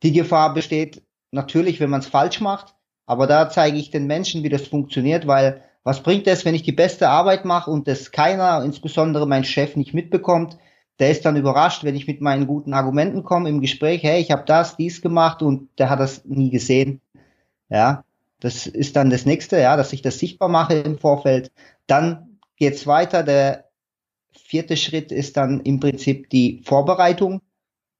Die 0.03 0.13
Gefahr 0.13 0.53
besteht 0.53 1.03
natürlich, 1.31 1.79
wenn 1.79 1.89
man 1.89 1.99
es 1.99 2.07
falsch 2.07 2.41
macht, 2.41 2.75
aber 3.05 3.27
da 3.27 3.49
zeige 3.49 3.77
ich 3.77 3.91
den 3.91 4.07
Menschen, 4.07 4.43
wie 4.43 4.49
das 4.49 4.67
funktioniert, 4.67 5.27
weil 5.27 5.63
was 5.85 6.01
bringt 6.01 6.25
es, 6.25 6.43
wenn 6.45 6.55
ich 6.55 6.63
die 6.63 6.71
beste 6.71 7.09
Arbeit 7.09 7.45
mache 7.45 7.69
und 7.69 7.87
das 7.87 8.11
keiner, 8.11 8.63
insbesondere 8.65 9.27
mein 9.27 9.43
Chef, 9.45 9.75
nicht 9.75 9.93
mitbekommt? 9.93 10.57
Der 10.97 11.11
ist 11.11 11.25
dann 11.25 11.35
überrascht, 11.35 11.83
wenn 11.83 11.95
ich 11.95 12.07
mit 12.07 12.21
meinen 12.21 12.47
guten 12.47 12.73
Argumenten 12.73 13.23
komme 13.23 13.49
im 13.49 13.61
Gespräch, 13.61 14.01
hey, 14.01 14.19
ich 14.19 14.31
habe 14.31 14.45
das, 14.47 14.77
dies 14.77 15.03
gemacht 15.03 15.43
und 15.43 15.69
der 15.77 15.91
hat 15.91 15.99
das 15.99 16.25
nie 16.25 16.49
gesehen. 16.49 17.01
Ja, 17.69 18.03
das 18.39 18.65
ist 18.65 18.95
dann 18.95 19.11
das 19.11 19.27
nächste, 19.27 19.59
ja, 19.59 19.77
dass 19.77 19.93
ich 19.93 20.01
das 20.01 20.17
sichtbar 20.17 20.49
mache 20.49 20.73
im 20.73 20.97
Vorfeld. 20.97 21.51
Dann 21.85 22.39
geht's 22.57 22.87
weiter. 22.87 23.21
Der 23.21 23.65
vierte 24.31 24.77
Schritt 24.77 25.11
ist 25.11 25.37
dann 25.37 25.59
im 25.59 25.79
Prinzip 25.79 26.31
die 26.31 26.63
Vorbereitung. 26.65 27.41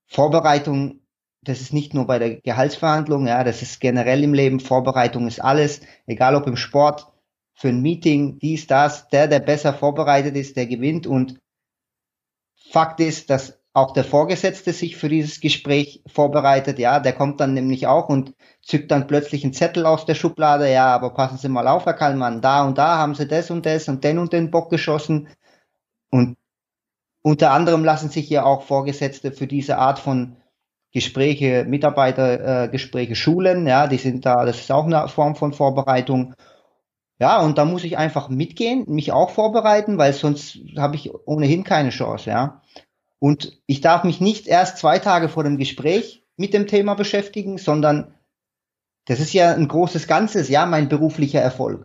Vorbereitung, 0.07 1.01
das 1.43 1.61
ist 1.61 1.71
nicht 1.71 1.93
nur 1.93 2.07
bei 2.07 2.17
der 2.17 2.35
Gehaltsverhandlung, 2.37 3.27
ja, 3.27 3.43
das 3.43 3.61
ist 3.61 3.79
generell 3.79 4.23
im 4.23 4.33
Leben. 4.33 4.59
Vorbereitung 4.59 5.27
ist 5.27 5.39
alles, 5.39 5.81
egal 6.07 6.33
ob 6.33 6.47
im 6.47 6.57
Sport, 6.57 7.11
für 7.55 7.69
ein 7.69 7.81
Meeting, 7.81 8.37
dies, 8.39 8.67
das, 8.67 9.07
der, 9.07 9.27
der 9.27 9.39
besser 9.39 9.73
vorbereitet 9.73 10.35
ist, 10.35 10.57
der 10.57 10.67
gewinnt. 10.67 11.07
Und 11.07 11.39
Fakt 12.69 12.99
ist, 12.99 13.29
dass 13.29 13.59
auch 13.73 13.91
der 13.91 14.05
Vorgesetzte 14.05 14.71
sich 14.71 14.95
für 14.95 15.09
dieses 15.09 15.41
Gespräch 15.41 16.01
vorbereitet. 16.07 16.79
Ja, 16.79 16.99
der 16.99 17.13
kommt 17.13 17.39
dann 17.39 17.53
nämlich 17.53 17.87
auch 17.87 18.07
und 18.07 18.33
zückt 18.61 18.91
dann 18.91 19.07
plötzlich 19.07 19.43
einen 19.43 19.53
Zettel 19.53 19.85
aus 19.85 20.05
der 20.05 20.15
Schublade. 20.15 20.71
Ja, 20.71 20.87
aber 20.87 21.13
passen 21.13 21.37
Sie 21.37 21.49
mal 21.49 21.67
auf, 21.67 21.85
Herr 21.85 21.93
Kallmann, 21.93 22.41
da 22.41 22.65
und 22.65 22.77
da 22.77 22.97
haben 22.97 23.15
Sie 23.15 23.27
das 23.27 23.51
und 23.51 23.65
das 23.65 23.89
und 23.89 24.03
den 24.03 24.17
und 24.19 24.31
den 24.31 24.51
Bock 24.51 24.69
geschossen. 24.69 25.27
Und 26.09 26.37
unter 27.21 27.51
anderem 27.51 27.83
lassen 27.83 28.09
sich 28.09 28.29
ja 28.29 28.45
auch 28.45 28.63
Vorgesetzte 28.63 29.31
für 29.31 29.47
diese 29.47 29.77
Art 29.77 29.99
von 29.99 30.37
Gespräche, 30.93 31.65
Mitarbeitergespräche 31.65 33.11
äh, 33.11 33.15
schulen. 33.15 33.67
Ja, 33.67 33.87
die 33.87 33.97
sind 33.97 34.25
da, 34.25 34.45
das 34.45 34.59
ist 34.59 34.71
auch 34.71 34.85
eine 34.85 35.09
Form 35.09 35.35
von 35.35 35.51
Vorbereitung. 35.51 36.33
Ja, 37.19 37.41
und 37.41 37.57
da 37.57 37.65
muss 37.65 37.83
ich 37.83 37.97
einfach 37.97 38.27
mitgehen, 38.27 38.85
mich 38.87 39.11
auch 39.11 39.29
vorbereiten, 39.29 39.97
weil 39.97 40.11
sonst 40.13 40.59
habe 40.77 40.95
ich 40.95 41.13
ohnehin 41.25 41.63
keine 41.63 41.89
Chance, 41.89 42.29
ja. 42.29 42.61
Und 43.19 43.61
ich 43.67 43.79
darf 43.81 44.03
mich 44.03 44.19
nicht 44.19 44.47
erst 44.47 44.77
zwei 44.77 44.99
Tage 44.99 45.29
vor 45.29 45.43
dem 45.43 45.57
Gespräch 45.57 46.25
mit 46.35 46.53
dem 46.53 46.67
Thema 46.67 46.95
beschäftigen, 46.95 47.57
sondern 47.57 48.13
das 49.05 49.19
ist 49.19 49.33
ja 49.33 49.53
ein 49.53 49.67
großes 49.67 50.07
Ganzes, 50.07 50.49
ja, 50.49 50.65
mein 50.65 50.89
beruflicher 50.89 51.41
Erfolg. 51.41 51.83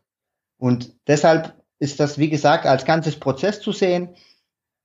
Und 0.58 0.96
deshalb 1.06 1.54
ist 1.78 2.00
das, 2.00 2.18
wie 2.18 2.28
gesagt, 2.28 2.66
als 2.66 2.84
ganzes 2.84 3.18
Prozess 3.18 3.60
zu 3.60 3.72
sehen. 3.72 4.16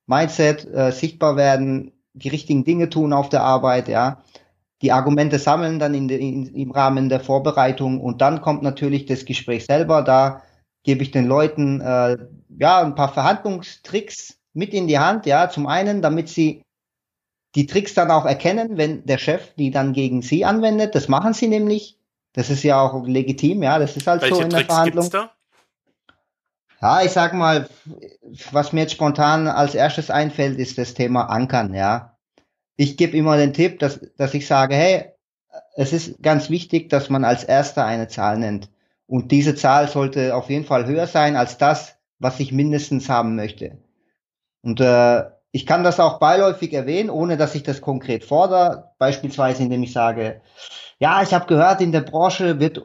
Mindset, 0.06 0.66
äh, 0.72 0.92
sichtbar 0.92 1.36
werden, 1.36 1.92
die 2.14 2.30
richtigen 2.30 2.64
Dinge 2.64 2.90
tun 2.90 3.12
auf 3.12 3.30
der 3.30 3.42
Arbeit, 3.42 3.88
ja 3.88 4.24
die 4.82 4.92
Argumente 4.92 5.40
sammeln 5.40 5.80
dann 5.80 5.94
in 5.94 6.08
de, 6.08 6.20
in, 6.20 6.54
im 6.54 6.72
Rahmen 6.72 7.10
der 7.10 7.20
Vorbereitung 7.20 8.02
und 8.02 8.22
dann 8.22 8.42
kommt 8.42 8.64
natürlich 8.64 9.06
das 9.06 9.26
Gespräch 9.26 9.66
selber. 9.66 10.02
Da 10.02 10.42
gebe 10.84 11.04
ich 11.04 11.12
den 11.12 11.28
Leuten 11.28 11.82
äh, 11.82 12.18
ja 12.58 12.82
ein 12.82 12.96
paar 12.96 13.14
Verhandlungstricks 13.14 14.38
mit 14.54 14.74
in 14.74 14.88
die 14.88 15.00
Hand. 15.00 15.26
Ja, 15.26 15.50
zum 15.50 15.68
einen, 15.68 16.02
damit 16.02 16.30
sie 16.30 16.62
die 17.56 17.66
Tricks 17.68 17.94
dann 17.94 18.12
auch 18.12 18.26
erkennen, 18.26 18.78
wenn 18.78 19.06
der 19.06 19.18
Chef 19.18 19.54
die 19.56 19.72
dann 19.72 19.94
gegen 19.94 20.22
sie 20.22 20.46
anwendet. 20.46 20.94
Das 20.94 21.08
machen 21.08 21.34
sie 21.34 21.48
nämlich. 21.48 21.98
Das 22.34 22.50
ist 22.50 22.64
ja 22.64 22.82
auch 22.82 23.06
legitim. 23.06 23.64
Ja, 23.64 23.80
das 23.80 23.96
ist 23.96 24.08
halt 24.08 24.22
Welche 24.22 24.36
so 24.36 24.42
in 24.42 24.50
Tricks 24.50 24.68
der 24.68 24.76
Verhandlung. 24.76 25.10
da? 25.10 25.32
Ja, 26.82 27.02
ich 27.02 27.12
sag 27.12 27.34
mal, 27.34 27.70
was 28.52 28.74
mir 28.74 28.82
jetzt 28.82 28.94
spontan 28.94 29.48
als 29.48 29.74
erstes 29.74 30.12
einfällt, 30.12 30.60
ist 30.60 30.78
das 30.78 30.94
Thema 30.94 31.30
Ankern. 31.30 31.74
Ja, 31.74 32.15
ich 32.78 32.98
gebe 32.98 33.18
immer 33.18 33.38
den 33.38 33.54
Tipp, 33.54 33.80
dass, 33.80 34.00
dass 34.18 34.34
ich 34.34 34.48
sage, 34.48 34.76
hey, 34.76 35.06
es 35.76 35.94
ist 35.94 36.22
ganz 36.22 36.50
wichtig, 36.50 36.90
dass 36.90 37.10
man 37.10 37.24
als 37.24 37.44
erster 37.44 37.86
eine 37.86 38.08
Zahl 38.08 38.38
nennt. 38.38 38.70
Und 39.08 39.32
diese 39.32 39.56
Zahl 39.56 39.88
sollte 39.88 40.36
auf 40.36 40.50
jeden 40.50 40.66
Fall 40.66 40.86
höher 40.88 41.08
sein 41.08 41.36
als 41.36 41.58
das, 41.58 41.96
was 42.20 42.40
ich 42.40 42.52
mindestens 42.52 43.10
haben 43.10 43.36
möchte. 43.36 43.78
Und 44.62 44.80
äh, 44.80 45.24
ich 45.52 45.66
kann 45.66 45.84
das 45.84 46.00
auch 46.00 46.20
beiläufig 46.20 46.74
erwähnen, 46.74 47.10
ohne 47.10 47.38
dass 47.38 47.56
ich 47.56 47.64
das 47.64 47.82
konkret 47.82 48.26
fordere. 48.26 48.92
Beispielsweise, 48.98 49.64
indem 49.64 49.84
ich 49.84 49.94
sage, 49.94 50.42
ja, 51.00 51.22
ich 51.22 51.34
habe 51.34 51.46
gehört, 51.46 51.82
in 51.82 51.92
der 51.92 52.02
Branche 52.02 52.60
wird 52.60 52.84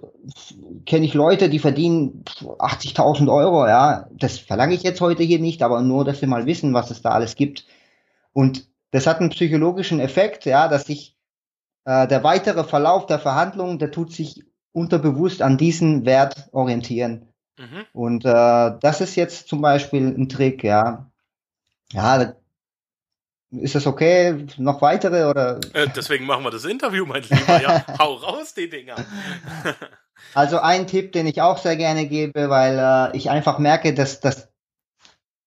kenne 0.85 1.07
ich 1.07 1.15
Leute, 1.15 1.49
die 1.49 1.59
verdienen 1.59 2.25
80.000 2.25 3.33
Euro. 3.33 3.67
Ja, 3.67 4.09
das 4.13 4.39
verlange 4.39 4.75
ich 4.75 4.83
jetzt 4.83 5.01
heute 5.01 5.23
hier 5.23 5.39
nicht, 5.39 5.63
aber 5.63 5.83
nur, 5.83 6.05
dass 6.05 6.21
wir 6.21 6.29
mal 6.29 6.47
wissen, 6.47 6.75
was 6.75 6.91
es 6.91 7.03
da 7.03 7.11
alles 7.11 7.35
gibt. 7.35 7.67
Und 8.33 8.70
das 8.91 9.07
hat 9.07 9.21
einen 9.21 9.31
psychologischen 9.31 10.01
Effekt, 10.01 10.45
ja, 10.45 10.69
dass 10.69 10.87
sich 10.87 11.17
äh, 11.85 12.07
der 12.07 12.25
weitere 12.25 12.65
Verlauf 12.65 13.07
der 13.07 13.19
Verhandlungen, 13.19 13.79
der 13.79 13.91
tut 13.91 14.13
sich 14.13 14.45
unterbewusst 14.73 15.43
an 15.43 15.59
diesen 15.59 16.05
Wert 16.05 16.49
orientieren. 16.53 17.29
Mhm. 17.59 17.87
Und 17.93 18.25
äh, 18.25 18.73
das 18.81 19.01
ist 19.01 19.17
jetzt 19.17 19.49
zum 19.49 19.61
Beispiel 19.61 20.07
ein 20.07 20.29
Trick, 20.29 20.65
ja. 20.65 21.11
Ja, 21.93 22.35
ist 23.51 23.75
das 23.75 23.87
okay? 23.87 24.47
Noch 24.59 24.81
weitere 24.81 25.25
oder? 25.25 25.59
Äh, 25.73 25.89
deswegen 25.95 26.25
machen 26.25 26.45
wir 26.45 26.51
das 26.51 26.65
Interview, 26.65 27.05
mein 27.05 27.23
Lieber. 27.23 27.61
Ja, 27.61 27.85
hau 27.99 28.15
raus 28.15 28.55
die 28.55 28.69
Dinger. 28.69 28.97
also 30.35 30.61
ein 30.61 30.87
Tipp, 30.87 31.13
den 31.13 31.27
ich 31.27 31.43
auch 31.43 31.59
sehr 31.59 31.77
gerne 31.77 32.07
gebe, 32.07 32.49
weil 32.49 32.79
äh, 32.79 33.17
ich 33.17 33.29
einfach 33.29 33.59
merke, 33.59 33.93
dass, 33.93 34.21
dass 34.21 34.49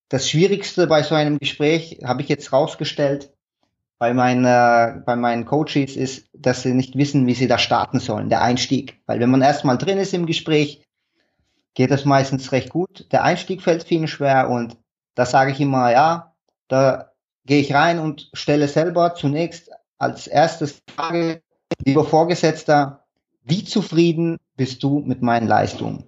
das 0.10 0.30
Schwierigste 0.30 0.86
bei 0.86 1.02
so 1.02 1.16
einem 1.16 1.40
Gespräch, 1.40 2.00
habe 2.04 2.22
ich 2.22 2.30
jetzt 2.30 2.52
rausgestellt, 2.52 3.33
bei, 4.04 4.14
meinen, 4.14 4.44
äh, 4.44 5.00
bei 5.06 5.16
meinen 5.16 5.46
Coaches 5.46 5.96
ist, 5.96 6.28
dass 6.34 6.62
sie 6.62 6.74
nicht 6.74 6.98
wissen, 6.98 7.26
wie 7.26 7.36
sie 7.36 7.48
da 7.48 7.58
starten 7.58 8.02
sollen, 8.02 8.28
der 8.28 8.42
Einstieg. 8.42 9.00
Weil 9.06 9.22
wenn 9.22 9.30
man 9.30 9.42
erstmal 9.42 9.78
drin 9.78 9.98
ist 9.98 10.14
im 10.14 10.26
Gespräch, 10.26 10.84
geht 11.74 11.90
das 11.90 12.04
meistens 12.04 12.52
recht 12.52 12.70
gut. 12.70 13.08
Der 13.14 13.24
Einstieg 13.24 13.62
fällt 13.62 13.86
vielen 13.86 14.10
schwer 14.10 14.50
und 14.50 14.76
da 15.16 15.26
sage 15.26 15.52
ich 15.52 15.62
immer, 15.62 15.90
ja, 15.90 16.34
da 16.68 17.14
gehe 17.46 17.62
ich 17.62 17.74
rein 17.74 18.00
und 18.00 18.30
stelle 18.34 18.68
selber 18.68 19.16
zunächst 19.16 19.72
als 20.00 20.28
erstes 20.28 20.82
Frage, 20.94 21.42
lieber 21.86 22.04
Vorgesetzter, 22.04 23.06
wie 23.46 23.64
zufrieden 23.64 24.38
bist 24.58 24.84
du 24.84 25.00
mit 25.00 25.22
meinen 25.22 25.48
Leistungen? 25.48 26.04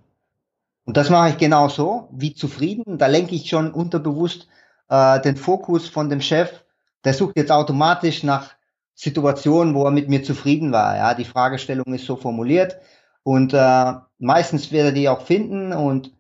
Und 0.84 0.98
das 0.98 1.10
mache 1.10 1.30
ich 1.30 1.38
genau 1.38 1.70
so, 1.70 2.10
wie 2.12 2.34
zufrieden. 2.34 2.98
Da 2.98 3.08
lenke 3.08 3.36
ich 3.36 3.48
schon 3.48 3.72
unterbewusst 3.72 4.50
äh, 4.90 5.22
den 5.22 5.38
Fokus 5.38 5.88
von 5.88 6.10
dem 6.10 6.20
Chef. 6.20 6.65
Der 7.06 7.14
sucht 7.14 7.38
jetzt 7.38 7.52
automatisch 7.52 8.24
nach 8.24 8.56
Situationen, 8.96 9.76
wo 9.76 9.86
er 9.86 9.92
mit 9.92 10.10
mir 10.10 10.24
zufrieden 10.24 10.72
war. 10.72 10.96
Ja, 10.96 11.14
die 11.14 11.26
Fragestellung 11.26 11.94
ist 11.94 12.06
so 12.06 12.16
formuliert 12.16 12.78
und 13.24 13.54
äh, 13.54 13.94
meistens 14.18 14.72
wird 14.72 14.86
er 14.86 14.92
die 14.92 15.10
auch 15.10 15.22
finden 15.22 15.74
und 15.74 16.14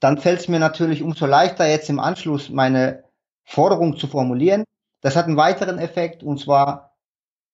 dann 0.00 0.18
fällt 0.18 0.40
es 0.40 0.48
mir 0.48 0.58
natürlich 0.58 1.02
umso 1.02 1.26
leichter, 1.26 1.66
jetzt 1.66 1.88
im 1.88 2.00
Anschluss 2.00 2.50
meine 2.50 3.04
Forderung 3.44 3.96
zu 3.96 4.08
formulieren. 4.08 4.64
Das 5.00 5.16
hat 5.16 5.26
einen 5.26 5.36
weiteren 5.36 5.78
Effekt 5.78 6.22
und 6.22 6.40
zwar, 6.40 6.96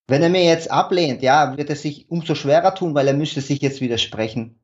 wenn 0.09 0.23
er 0.23 0.31
mir 0.31 0.45
jetzt 0.45 0.71
ablehnt, 0.71 1.23
ja, 1.23 1.57
wird 1.57 1.71
er 1.71 1.77
sich 1.77 2.11
umso 2.11 2.35
schwerer 2.35 2.75
tun, 2.75 2.95
weil 2.95 3.07
er 3.07 3.15
müsste 3.15 3.41
sich 3.41 3.61
jetzt 3.61 3.81
widersprechen. 3.81 4.59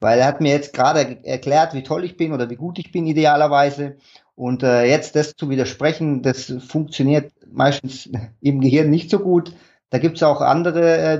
Weil 0.00 0.20
er 0.20 0.26
hat 0.26 0.40
mir 0.40 0.52
jetzt 0.52 0.74
gerade 0.74 1.24
erklärt, 1.24 1.74
wie 1.74 1.82
toll 1.82 2.04
ich 2.04 2.16
bin 2.16 2.32
oder 2.32 2.50
wie 2.50 2.56
gut 2.56 2.78
ich 2.78 2.92
bin 2.92 3.06
idealerweise. 3.06 3.96
Und 4.36 4.62
äh, 4.62 4.84
jetzt 4.84 5.16
das 5.16 5.34
zu 5.34 5.50
widersprechen, 5.50 6.22
das 6.22 6.52
funktioniert 6.60 7.32
meistens 7.50 8.08
im 8.40 8.60
Gehirn 8.60 8.90
nicht 8.90 9.10
so 9.10 9.18
gut. 9.18 9.52
Da 9.90 9.98
gibt 9.98 10.16
es 10.16 10.22
auch 10.22 10.40
andere 10.40 10.98
äh, 10.98 11.14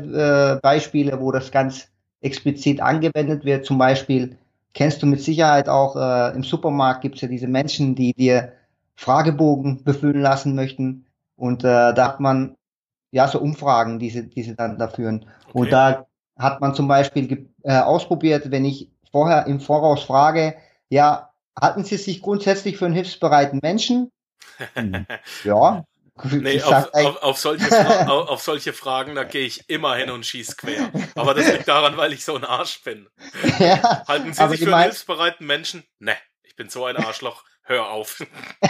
äh, 0.56 0.60
Beispiele, 0.60 1.20
wo 1.20 1.32
das 1.32 1.50
ganz 1.50 1.88
explizit 2.20 2.80
angewendet 2.80 3.44
wird. 3.44 3.64
Zum 3.64 3.78
Beispiel 3.78 4.36
kennst 4.74 5.02
du 5.02 5.06
mit 5.06 5.22
Sicherheit 5.22 5.68
auch 5.68 5.96
äh, 5.96 6.34
im 6.34 6.44
Supermarkt 6.44 7.00
gibt 7.00 7.16
es 7.16 7.22
ja 7.22 7.28
diese 7.28 7.48
Menschen, 7.48 7.94
die 7.94 8.12
dir 8.12 8.52
Fragebogen 8.96 9.84
befüllen 9.84 10.20
lassen 10.20 10.54
möchten. 10.54 11.06
Und 11.36 11.64
äh, 11.64 11.94
da 11.94 12.04
hat 12.04 12.20
man 12.20 12.56
ja 13.10 13.28
so 13.28 13.40
Umfragen, 13.40 13.98
die 13.98 14.10
sie, 14.10 14.28
die 14.28 14.42
sie 14.42 14.56
dann 14.56 14.78
da 14.78 14.88
führen. 14.88 15.26
Okay. 15.48 15.58
Und 15.58 15.72
da 15.72 16.06
hat 16.36 16.60
man 16.60 16.74
zum 16.74 16.88
Beispiel 16.88 17.48
äh, 17.62 17.78
ausprobiert, 17.78 18.50
wenn 18.50 18.64
ich 18.64 18.90
vorher 19.10 19.46
im 19.46 19.60
Voraus 19.60 20.02
frage, 20.02 20.56
ja, 20.88 21.30
halten 21.60 21.84
Sie 21.84 21.96
sich 21.96 22.22
grundsätzlich 22.22 22.76
für 22.76 22.86
einen 22.86 22.94
hilfsbereiten 22.94 23.60
Menschen? 23.62 24.10
ja. 25.44 25.84
Nee, 26.24 26.62
auf, 26.62 26.94
auf, 26.94 27.22
auf, 27.22 27.38
solche 27.38 27.68
auf, 28.08 28.42
solche 28.42 28.72
Fragen, 28.72 29.14
da 29.14 29.24
gehe 29.24 29.46
ich 29.46 29.68
immer 29.68 29.94
hin 29.96 30.10
und 30.10 30.26
schieß 30.26 30.56
quer. 30.56 30.90
Aber 31.14 31.34
das 31.34 31.52
liegt 31.52 31.68
daran, 31.68 31.96
weil 31.96 32.12
ich 32.12 32.24
so 32.24 32.36
ein 32.36 32.44
Arsch 32.44 32.82
bin. 32.82 33.08
Ja, 33.58 34.04
Halten 34.06 34.32
Sie 34.32 34.48
sich 34.48 34.60
für 34.60 34.74
einen 34.74 34.84
hilfsbereiten 34.84 35.46
Menschen? 35.46 35.84
Ne, 35.98 36.16
ich 36.42 36.56
bin 36.56 36.68
so 36.68 36.84
ein 36.84 36.96
Arschloch. 36.96 37.44
Hör 37.62 37.90
auf. 37.90 38.24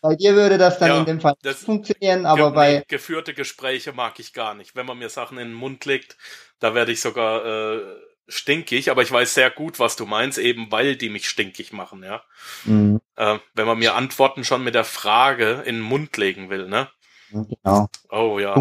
bei 0.00 0.16
dir 0.16 0.34
würde 0.34 0.58
das 0.58 0.80
dann 0.80 0.88
ja, 0.88 0.98
in 0.98 1.04
dem 1.04 1.20
Fall 1.20 1.34
das 1.42 1.62
funktionieren, 1.62 2.26
aber 2.26 2.48
ge 2.48 2.54
bei. 2.54 2.84
Geführte 2.88 3.34
Gespräche 3.34 3.92
mag 3.92 4.18
ich 4.18 4.32
gar 4.32 4.54
nicht. 4.54 4.74
Wenn 4.74 4.84
man 4.84 4.98
mir 4.98 5.08
Sachen 5.08 5.38
in 5.38 5.48
den 5.48 5.54
Mund 5.54 5.84
legt, 5.84 6.16
da 6.58 6.74
werde 6.74 6.90
ich 6.90 7.00
sogar 7.00 7.44
äh, 7.44 7.80
stinkig, 8.28 8.90
aber 8.90 9.02
ich 9.02 9.12
weiß 9.12 9.34
sehr 9.34 9.50
gut, 9.50 9.78
was 9.78 9.96
du 9.96 10.06
meinst, 10.06 10.38
eben 10.38 10.70
weil 10.70 10.96
die 10.96 11.08
mich 11.08 11.28
stinkig 11.28 11.72
machen, 11.72 12.02
ja. 12.02 12.22
Mhm. 12.64 13.00
Äh, 13.16 13.38
wenn 13.54 13.66
man 13.66 13.78
mir 13.78 13.94
Antworten 13.94 14.44
schon 14.44 14.64
mit 14.64 14.74
der 14.74 14.84
Frage 14.84 15.62
in 15.66 15.76
den 15.76 15.82
Mund 15.82 16.16
legen 16.16 16.50
will, 16.50 16.68
ne? 16.68 16.88
Genau. 17.30 17.88
Oh 18.10 18.38
ja. 18.38 18.60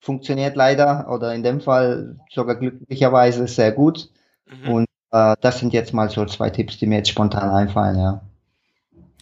Funktioniert 0.00 0.56
leider 0.56 1.08
oder 1.10 1.34
in 1.34 1.42
dem 1.42 1.60
Fall 1.60 2.18
sogar 2.30 2.56
glücklicherweise 2.56 3.46
sehr 3.48 3.72
gut. 3.72 4.08
Mhm. 4.46 4.68
Und 4.68 4.86
äh, 5.12 5.36
das 5.40 5.58
sind 5.58 5.72
jetzt 5.72 5.92
mal 5.92 6.10
so 6.10 6.24
zwei 6.26 6.50
Tipps, 6.50 6.78
die 6.78 6.86
mir 6.86 6.98
jetzt 6.98 7.10
spontan 7.10 7.50
einfallen, 7.50 7.98
ja. 7.98 8.22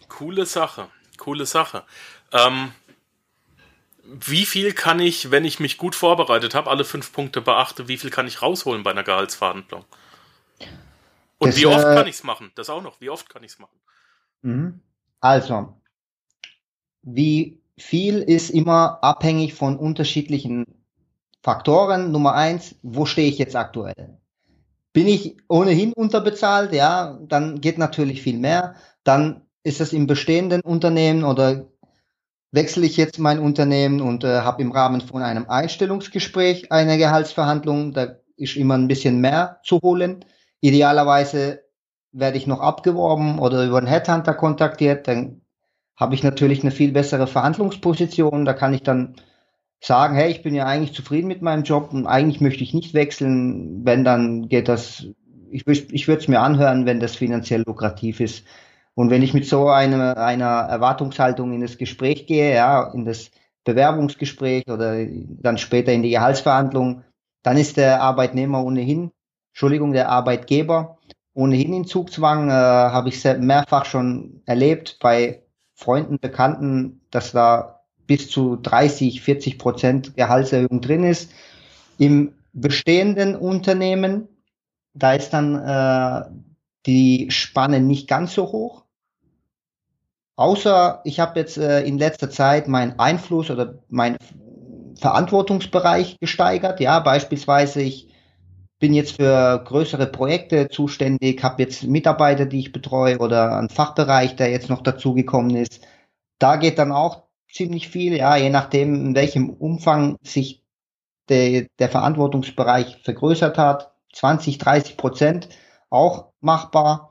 Coole 0.09 0.47
Sache, 0.47 0.89
coole 1.17 1.47
Sache. 1.47 1.85
Ähm, 2.33 2.73
wie 4.09 4.47
viel 4.47 4.73
kann 4.73 5.01
ich, 5.01 5.31
wenn 5.31 5.45
ich 5.45 5.61
mich 5.61 5.77
gut 5.77 5.95
vorbereitet 5.95 6.55
habe, 6.55 6.71
alle 6.71 6.85
fünf 6.85 7.13
Punkte 7.13 7.41
beachte, 7.41 7.89
wie 7.89 7.99
viel 7.99 8.11
kann 8.11 8.27
ich 8.27 8.41
rausholen 8.41 8.83
bei 8.83 8.91
einer 8.91 9.05
Gehaltsverhandlung? 9.05 9.85
Und 11.39 11.49
Das, 11.49 11.57
wie 11.57 11.67
oft 11.67 11.85
äh, 11.85 11.95
kann 11.95 12.07
ich 12.07 12.17
es 12.17 12.25
machen? 12.25 12.51
Das 12.55 12.71
auch 12.71 12.83
noch. 12.83 13.01
Wie 13.01 13.11
oft 13.11 13.29
kann 13.29 13.45
ich 13.45 13.53
es 13.53 13.59
machen? 13.59 13.79
Mhm. 14.43 14.81
Also, 15.21 15.75
wie 17.03 17.61
viel 17.77 18.23
ist 18.23 18.51
immer 18.51 18.99
abhängig 19.03 19.55
von 19.55 19.77
unterschiedlichen 19.77 20.65
Faktoren. 21.43 22.11
Nummer 22.11 22.35
eins, 22.35 22.75
wo 22.83 23.07
stehe 23.07 23.29
ich 23.29 23.39
jetzt 23.39 23.57
aktuell? 23.57 24.19
Bin 24.93 25.07
ich 25.07 25.37
ohnehin 25.49 25.93
unterbezahlt? 25.93 26.73
Ja, 26.73 27.19
dann 27.23 27.61
geht 27.61 27.79
natürlich 27.79 28.23
viel 28.23 28.39
mehr. 28.39 28.75
Dann 29.05 29.47
ist 29.63 29.81
es 29.81 29.93
im 29.93 30.07
bestehenden 30.07 30.63
Unternehmen 30.63 31.25
oder 31.25 31.69
wechsle 32.51 32.87
ich 32.87 32.97
jetzt 32.97 33.19
mein 33.19 33.39
Unternehmen 33.39 34.01
und 34.01 34.25
äh, 34.25 34.41
habe 34.41 34.63
im 34.63 34.73
Rahmen 34.73 35.01
von 35.01 35.23
einem 35.23 35.49
Einstellungsgespräch 35.49 36.73
eine 36.73 36.99
Gehaltsverhandlung. 36.99 37.93
Da 37.93 38.17
ist 38.37 38.57
immer 38.57 38.77
ein 38.77 38.89
bisschen 38.89 39.21
mehr 39.21 39.61
zu 39.65 39.81
holen. 39.83 40.25
Idealerweise 40.61 41.63
werde 42.13 42.39
ich 42.39 42.47
noch 42.47 42.61
abgeworben 42.61 43.39
oder 43.39 43.65
über 43.67 43.79
einen 43.79 43.87
Headhunter 43.87 44.35
kontaktiert, 44.35 45.09
dann 45.09 45.43
habe 45.99 46.15
ich 46.15 46.23
natürlich 46.23 46.63
eine 46.63 46.71
viel 46.71 46.93
bessere 46.93 47.27
Verhandlungsposition. 47.27 48.45
Da 48.45 48.55
kann 48.55 48.73
ich 48.73 48.83
dann 48.83 49.17
sagen, 49.81 50.15
hey, 50.15 50.31
ich 50.31 50.43
bin 50.43 50.55
ja 50.55 50.65
eigentlich 50.65 50.95
zufrieden 50.95 51.27
mit 51.27 51.43
meinem 51.43 51.65
Job 51.65 51.93
und 51.93 52.07
eigentlich 52.07 52.41
möchte 52.41 52.63
ich 52.63 52.73
nicht 52.73 52.95
wechseln. 52.95 53.85
Wenn, 53.85 54.05
dann 54.05 54.49
geht 54.49 54.69
das, 54.69 55.07
ich, 55.51 55.67
ich 55.67 56.09
würde 56.09 56.21
es 56.21 56.29
mir 56.29 56.41
anhören, 56.41 56.87
wenn 56.87 57.01
das 57.01 57.17
finanziell 57.17 57.65
lukrativ 57.67 58.21
ist. 58.21 58.45
Und 58.99 59.11
wenn 59.11 59.23
ich 59.23 59.33
mit 59.33 59.47
so 59.47 59.69
einer, 59.69 60.17
einer 60.17 60.45
Erwartungshaltung 60.45 61.53
in 61.53 61.61
das 61.61 61.79
Gespräch 61.79 62.27
gehe, 62.27 62.53
ja, 62.53 62.83
in 62.93 63.05
das 63.05 63.31
Bewerbungsgespräch 63.63 64.67
oder 64.67 65.07
dann 65.07 65.57
später 65.57 65.93
in 65.93 66.03
die 66.03 66.11
Gehaltsverhandlung, 66.11 67.05
dann 67.45 67.57
ist 67.57 67.77
der 67.77 68.03
Arbeitnehmer 68.03 68.65
ohnehin, 68.65 69.13
Entschuldigung, 69.53 69.93
der 69.93 70.09
Arbeitgeber 70.09 70.99
ohnehin 71.33 71.75
in 71.75 71.85
Zugzwang, 71.85 72.49
äh, 72.49 72.53
habe 72.53 73.11
ich 73.11 73.23
mehrfach 73.23 73.85
schon 73.85 74.43
erlebt 74.47 74.99
bei 75.01 75.45
Freunden, 75.77 76.19
Bekannten, 76.19 77.03
dass 77.13 77.31
da 77.31 77.85
bis 78.09 78.29
zu 78.29 78.57
30, 78.57 79.23
40 79.23 79.61
Prozent 79.61 80.17
Gehaltserhöhung 80.17 80.81
drin 80.81 81.05
ist. 81.05 81.31
Im 81.99 82.33
bestehenden 82.53 83.37
Unternehmen, 83.37 84.27
da 84.93 85.13
ist 85.13 85.31
dann 85.31 85.55
äh, 85.55 86.29
die 86.87 87.31
Spanne 87.31 87.79
nicht 87.79 88.09
ganz 88.09 88.35
so 88.35 88.51
hoch. 88.51 88.88
Außer 90.39 91.01
ich 91.03 91.19
habe 91.19 91.41
jetzt 91.41 91.59
äh, 91.59 91.83
in 91.83 91.99
letzter 91.99 92.31
Zeit 92.31 92.69
meinen 92.69 92.97
Einfluss 93.01 93.51
oder 93.51 93.83
meinen 93.89 94.19
Verantwortungsbereich 94.95 96.21
gesteigert. 96.21 96.79
Ja, 96.79 97.01
beispielsweise 97.01 97.83
ich 97.83 98.15
bin 98.79 98.95
jetzt 98.95 99.17
für 99.17 99.61
größere 99.65 100.07
Projekte 100.07 100.69
zuständig, 100.69 101.43
habe 101.43 101.65
jetzt 101.65 101.83
Mitarbeiter, 101.83 102.47
die 102.47 102.61
ich 102.61 102.73
betreue 102.73 103.19
oder 103.19 103.59
einen 103.59 103.69
Fachbereich, 103.69 104.37
der 104.37 104.53
jetzt 104.53 104.71
noch 104.71 104.81
dazugekommen 104.81 105.57
ist. 105.57 105.81
Da 106.39 106.55
geht 106.55 106.79
dann 106.79 106.93
auch 106.93 107.25
ziemlich 107.51 107.89
viel, 107.89 108.17
ja, 108.17 108.37
je 108.37 108.51
nachdem, 108.51 108.95
in 108.95 109.15
welchem 109.17 109.51
Umfang 109.51 110.19
sich 110.23 110.63
de, 111.29 111.67
der 111.81 111.89
Verantwortungsbereich 111.89 112.99
vergrößert 113.03 113.59
hat. 113.59 113.93
20, 114.13 114.59
30 114.59 114.97
Prozent 114.97 115.49
auch 115.91 116.27
machbar. 116.41 117.08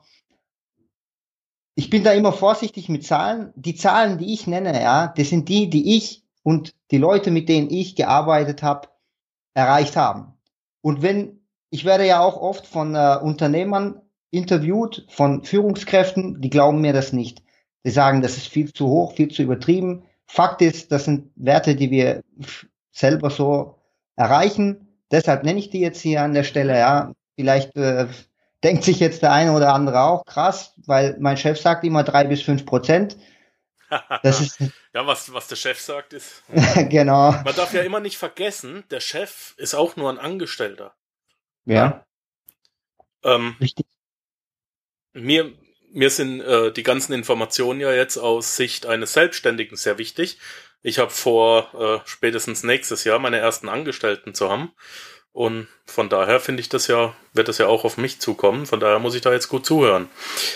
Ich 1.80 1.92
bin 1.92 2.04
da 2.04 2.12
immer 2.12 2.34
vorsichtig 2.34 2.90
mit 2.90 3.06
Zahlen. 3.06 3.54
Die 3.56 3.76
Zahlen, 3.76 4.18
die 4.18 4.34
ich 4.34 4.48
nenne, 4.48 4.82
ja, 4.82 5.14
das 5.16 5.30
sind 5.30 5.48
die, 5.48 5.70
die 5.70 5.96
ich 5.96 6.24
und 6.42 6.74
die 6.90 6.98
Leute, 6.98 7.30
mit 7.30 7.50
denen 7.50 7.70
ich 7.70 7.96
gearbeitet 7.96 8.64
habe, 8.64 8.88
erreicht 9.54 9.96
haben. 9.96 10.34
Und 10.82 11.04
wenn, 11.04 11.40
ich 11.70 11.86
werde 11.86 12.08
ja 12.08 12.20
auch 12.20 12.36
oft 12.42 12.66
von 12.66 12.96
äh, 12.96 13.20
Unternehmern 13.22 14.02
interviewt, 14.32 15.06
von 15.08 15.44
Führungskräften, 15.44 16.42
die 16.42 16.50
glauben 16.50 16.82
mir 16.82 16.94
das 16.94 17.14
nicht. 17.14 17.44
Die 17.86 17.92
sagen, 17.92 18.24
das 18.24 18.38
ist 18.38 18.48
viel 18.48 18.74
zu 18.74 18.88
hoch, 18.88 19.14
viel 19.14 19.28
zu 19.28 19.44
übertrieben. 19.44 20.02
Fakt 20.26 20.64
ist, 20.64 20.92
das 20.92 21.06
sind 21.06 21.30
Werte, 21.36 21.76
die 21.76 21.92
wir 21.92 22.24
selber 22.92 23.30
so 23.30 23.76
erreichen. 24.16 24.98
Deshalb 25.12 25.44
nenne 25.44 25.60
ich 25.60 25.70
die 25.70 25.82
jetzt 25.82 26.02
hier 26.02 26.24
an 26.24 26.34
der 26.34 26.44
Stelle, 26.44 26.76
ja. 26.76 27.14
Vielleicht 27.36 27.76
äh, 27.78 28.08
denkt 28.64 28.84
sich 28.84 29.00
jetzt 29.00 29.22
der 29.22 29.32
eine 29.32 29.54
oder 29.54 29.74
andere 29.74 30.02
auch 30.02 30.26
krass, 30.26 30.74
weil 30.86 31.18
mein 31.20 31.38
Chef 31.38 31.60
sagt 31.60 31.84
immer 31.84 32.04
drei 32.04 32.24
bis 32.26 32.42
fünf 32.42 32.66
Prozent. 32.66 33.18
Das 34.22 34.42
ist 34.42 34.60
ja, 34.94 35.06
was, 35.08 35.32
was 35.34 35.48
der 35.48 35.56
Chef 35.56 35.80
sagt, 35.80 36.14
ist. 36.14 36.44
genau. 36.90 37.32
Man 37.44 37.56
darf 37.56 37.74
ja 37.74 37.82
immer 37.84 38.00
nicht 38.00 38.18
vergessen, 38.18 38.84
der 38.92 39.00
Chef 39.00 39.54
ist 39.58 39.76
auch 39.76 39.96
nur 39.96 40.10
ein 40.10 40.20
Angestellter. 40.20 40.96
Ja, 41.66 42.06
Ähm, 43.24 43.58
richtig. 43.60 43.86
mir, 45.14 45.54
mir 45.92 46.10
sind 46.10 46.42
äh, 46.42 46.72
die 46.72 46.84
ganzen 46.84 47.14
Informationen 47.14 47.80
ja 47.80 47.94
jetzt 47.94 48.18
aus 48.18 48.56
Sicht 48.56 48.86
eines 48.86 49.14
Selbstständigen 49.14 49.78
sehr 49.78 49.98
wichtig. 49.98 50.40
Ich 50.82 51.00
habe 51.00 51.12
vor, 51.12 51.74
äh, 52.04 52.08
spätestens 52.08 52.64
nächstes 52.64 53.04
Jahr 53.04 53.20
meine 53.20 53.38
ersten 53.38 53.70
Angestellten 53.70 54.34
zu 54.34 54.50
haben. 54.50 54.72
Und 55.34 55.68
von 55.86 56.10
daher 56.10 56.40
finde 56.40 56.62
ich 56.62 56.70
das 56.70 56.88
ja, 56.88 57.14
wird 57.34 57.48
das 57.48 57.60
ja 57.60 57.68
auch 57.68 57.84
auf 57.84 57.98
mich 57.98 58.20
zukommen. 58.20 58.66
Von 58.66 58.80
daher 58.80 59.00
muss 59.00 59.16
ich 59.16 59.22
da 59.22 59.32
jetzt 59.32 59.50
gut 59.50 59.66
zuhören. 59.66 60.10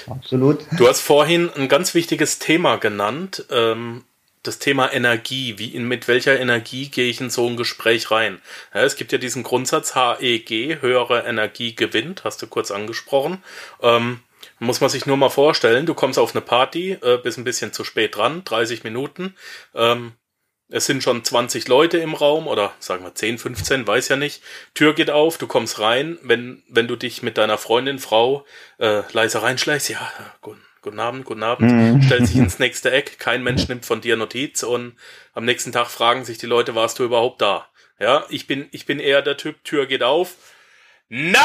Absolut. 0.07 0.65
Du 0.77 0.87
hast 0.87 1.01
vorhin 1.01 1.51
ein 1.55 1.69
ganz 1.69 1.93
wichtiges 1.93 2.39
Thema 2.39 2.77
genannt, 2.77 3.45
ähm, 3.51 4.03
das 4.43 4.57
Thema 4.57 4.91
Energie. 4.91 5.59
Wie 5.59 5.67
in, 5.67 5.87
mit 5.87 6.07
welcher 6.07 6.39
Energie 6.39 6.89
gehe 6.89 7.09
ich 7.09 7.21
in 7.21 7.29
so 7.29 7.47
ein 7.47 7.57
Gespräch 7.57 8.09
rein? 8.09 8.41
Ja, 8.73 8.81
es 8.81 8.95
gibt 8.95 9.11
ja 9.11 9.17
diesen 9.17 9.43
Grundsatz 9.43 9.93
HEG, 9.95 10.81
höhere 10.81 11.25
Energie 11.25 11.75
gewinnt, 11.75 12.23
hast 12.23 12.41
du 12.41 12.47
kurz 12.47 12.71
angesprochen. 12.71 13.43
Ähm, 13.81 14.21
muss 14.59 14.81
man 14.81 14.89
sich 14.89 15.05
nur 15.05 15.17
mal 15.17 15.29
vorstellen, 15.29 15.85
du 15.85 15.93
kommst 15.93 16.19
auf 16.19 16.35
eine 16.35 16.41
Party, 16.41 16.91
äh, 17.01 17.17
bist 17.17 17.37
ein 17.37 17.43
bisschen 17.43 17.73
zu 17.73 17.83
spät 17.83 18.15
dran, 18.15 18.43
30 18.43 18.83
Minuten. 18.83 19.35
Ähm, 19.73 20.13
es 20.71 20.85
sind 20.85 21.03
schon 21.03 21.23
20 21.23 21.67
Leute 21.67 21.97
im 21.99 22.13
Raum 22.13 22.47
oder 22.47 22.73
sagen 22.79 23.03
wir 23.03 23.13
10, 23.13 23.37
15, 23.37 23.85
weiß 23.85 24.07
ja 24.09 24.15
nicht. 24.15 24.41
Tür 24.73 24.93
geht 24.95 25.11
auf, 25.11 25.37
du 25.37 25.47
kommst 25.47 25.79
rein. 25.79 26.17
Wenn, 26.23 26.63
wenn 26.69 26.87
du 26.87 26.95
dich 26.95 27.21
mit 27.21 27.37
deiner 27.37 27.57
Freundin, 27.57 27.99
Frau 27.99 28.45
äh, 28.79 29.01
leise 29.11 29.41
reinschleichst, 29.43 29.89
ja, 29.89 30.11
guten, 30.41 30.63
guten 30.81 30.99
Abend, 30.99 31.25
guten 31.25 31.43
Abend, 31.43 31.71
Mhm. 31.71 32.01
stellt 32.01 32.27
sich 32.27 32.37
ins 32.37 32.59
nächste 32.59 32.91
Eck, 32.91 33.19
kein 33.19 33.43
Mensch 33.43 33.67
nimmt 33.67 33.85
von 33.85 34.01
dir 34.01 34.15
Notiz 34.15 34.63
und 34.63 34.95
am 35.33 35.45
nächsten 35.45 35.71
Tag 35.71 35.87
fragen 35.87 36.25
sich 36.25 36.37
die 36.37 36.47
Leute, 36.47 36.73
warst 36.73 36.99
du 36.99 37.03
überhaupt 37.03 37.41
da? 37.41 37.67
Ja, 37.99 38.25
ich 38.29 38.47
bin, 38.47 38.67
ich 38.71 38.85
bin 38.87 38.99
eher 38.99 39.21
der 39.21 39.37
Typ, 39.37 39.63
Tür 39.63 39.85
geht 39.85 40.01
auf. 40.03 40.35
Nabend! 41.09 41.37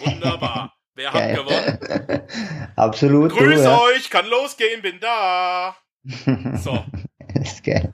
Wunderbar. 0.00 0.74
Wer 0.94 1.12
hat 1.12 1.34
gewonnen? 1.34 2.68
Absolut. 2.76 3.32
Grüß 3.32 3.66
euch, 3.66 4.10
kann 4.10 4.26
losgehen, 4.26 4.82
bin 4.82 5.00
da. 5.00 5.76
So. 6.04 6.84
ist 7.34 7.64
geil. 7.64 7.90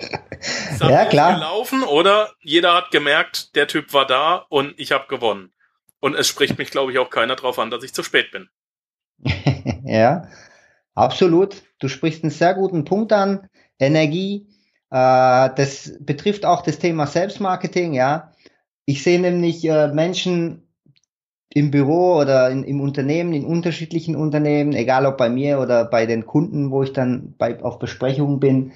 Sache 0.76 0.92
Ja, 0.92 1.04
klar. 1.04 1.34
gelaufen 1.34 1.82
oder 1.82 2.30
jeder 2.42 2.74
hat 2.74 2.90
gemerkt, 2.90 3.54
der 3.54 3.68
Typ 3.68 3.92
war 3.92 4.06
da 4.06 4.46
und 4.48 4.74
ich 4.78 4.92
habe 4.92 5.06
gewonnen. 5.08 5.52
Und 6.00 6.14
es 6.14 6.28
spricht 6.28 6.58
mich, 6.58 6.70
glaube 6.70 6.92
ich, 6.92 6.98
auch 6.98 7.10
keiner 7.10 7.36
drauf 7.36 7.58
an, 7.58 7.70
dass 7.70 7.84
ich 7.84 7.94
zu 7.94 8.02
spät 8.02 8.30
bin. 8.30 8.48
Ja, 9.84 10.28
absolut. 10.94 11.62
Du 11.80 11.88
sprichst 11.88 12.22
einen 12.22 12.30
sehr 12.30 12.54
guten 12.54 12.84
Punkt 12.84 13.12
an. 13.12 13.48
Energie. 13.78 14.46
Äh, 14.90 15.50
das 15.56 15.96
betrifft 16.00 16.44
auch 16.44 16.62
das 16.62 16.78
Thema 16.78 17.06
Selbstmarketing, 17.06 17.94
ja. 17.94 18.32
Ich 18.84 19.02
sehe 19.02 19.20
nämlich 19.20 19.64
äh, 19.64 19.88
Menschen 19.88 20.69
im 21.52 21.70
Büro 21.70 22.16
oder 22.16 22.50
in, 22.50 22.64
im 22.64 22.80
Unternehmen, 22.80 23.32
in 23.32 23.44
unterschiedlichen 23.44 24.14
Unternehmen, 24.14 24.72
egal 24.72 25.04
ob 25.06 25.16
bei 25.16 25.28
mir 25.28 25.58
oder 25.58 25.84
bei 25.84 26.06
den 26.06 26.24
Kunden, 26.24 26.70
wo 26.70 26.82
ich 26.82 26.92
dann 26.92 27.34
bei, 27.36 27.60
auf 27.62 27.78
Besprechungen 27.78 28.38
bin. 28.38 28.72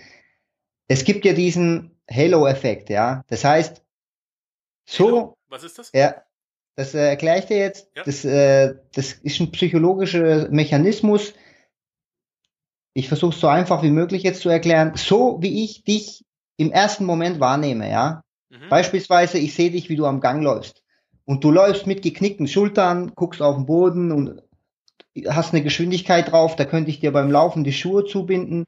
Es 0.89 1.05
gibt 1.05 1.25
ja 1.25 1.33
diesen 1.33 1.97
Halo-Effekt, 2.11 2.91
ja. 2.91 3.25
Das 3.29 3.45
heißt, 3.45 3.83
so, 4.87 5.07
Hallo? 5.07 5.37
Was 5.49 5.63
ist 5.63 5.79
das? 5.79 5.91
ja, 5.95 6.23
das 6.77 6.95
äh, 6.95 7.09
erkläre 7.09 7.39
ich 7.39 7.47
dir 7.47 7.59
jetzt. 7.59 7.89
Ja. 7.97 8.03
Das, 8.03 8.25
äh, 8.25 8.75
das 8.93 9.13
ist 9.13 9.41
ein 9.41 9.53
psychologischer 9.53 10.49
Mechanismus. 10.51 11.33
Ich 12.93 13.09
versuche 13.09 13.35
es 13.35 13.41
so 13.41 13.47
einfach 13.47 13.83
wie 13.83 13.91
möglich 13.91 14.25
jetzt 14.25 14.43
zu 14.43 14.49
erklären. 14.49 14.93
So 14.97 15.39
wie 15.41 15.65
ich 15.65 15.85
dich 15.85 16.25
im 16.57 16.73
ersten 16.73 17.05
Moment 17.05 17.41
wahrnehme, 17.41 17.89
ja. 17.91 18.23
Mhm. 18.51 18.69
Beispielsweise, 18.69 19.39
ich 19.39 19.55
sehe 19.55 19.71
dich, 19.71 19.89
wie 19.89 19.97
du 19.97 20.07
am 20.07 20.21
Gang 20.21 20.43
läufst. 20.43 20.84
Und 21.25 21.45
du 21.45 21.51
läufst 21.51 21.87
mit 21.87 22.03
geknickten 22.03 22.49
Schultern, 22.49 23.13
guckst 23.15 23.43
auf 23.43 23.57
den 23.57 23.67
Boden 23.67 24.13
und 24.13 24.43
hast 25.29 25.53
eine 25.53 25.63
Geschwindigkeit 25.63 26.31
drauf, 26.31 26.57
da 26.57 26.65
könnte 26.65 26.91
ich 26.91 27.01
dir 27.01 27.13
beim 27.13 27.31
Laufen 27.31 27.65
die 27.65 27.73
Schuhe 27.73 28.05
zubinden, 28.05 28.67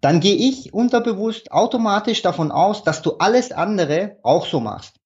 dann 0.00 0.20
gehe 0.20 0.36
ich 0.36 0.72
unterbewusst 0.72 1.50
automatisch 1.50 2.22
davon 2.22 2.52
aus, 2.52 2.84
dass 2.84 3.02
du 3.02 3.16
alles 3.18 3.50
andere 3.50 4.16
auch 4.22 4.46
so 4.46 4.60
machst. 4.60 4.96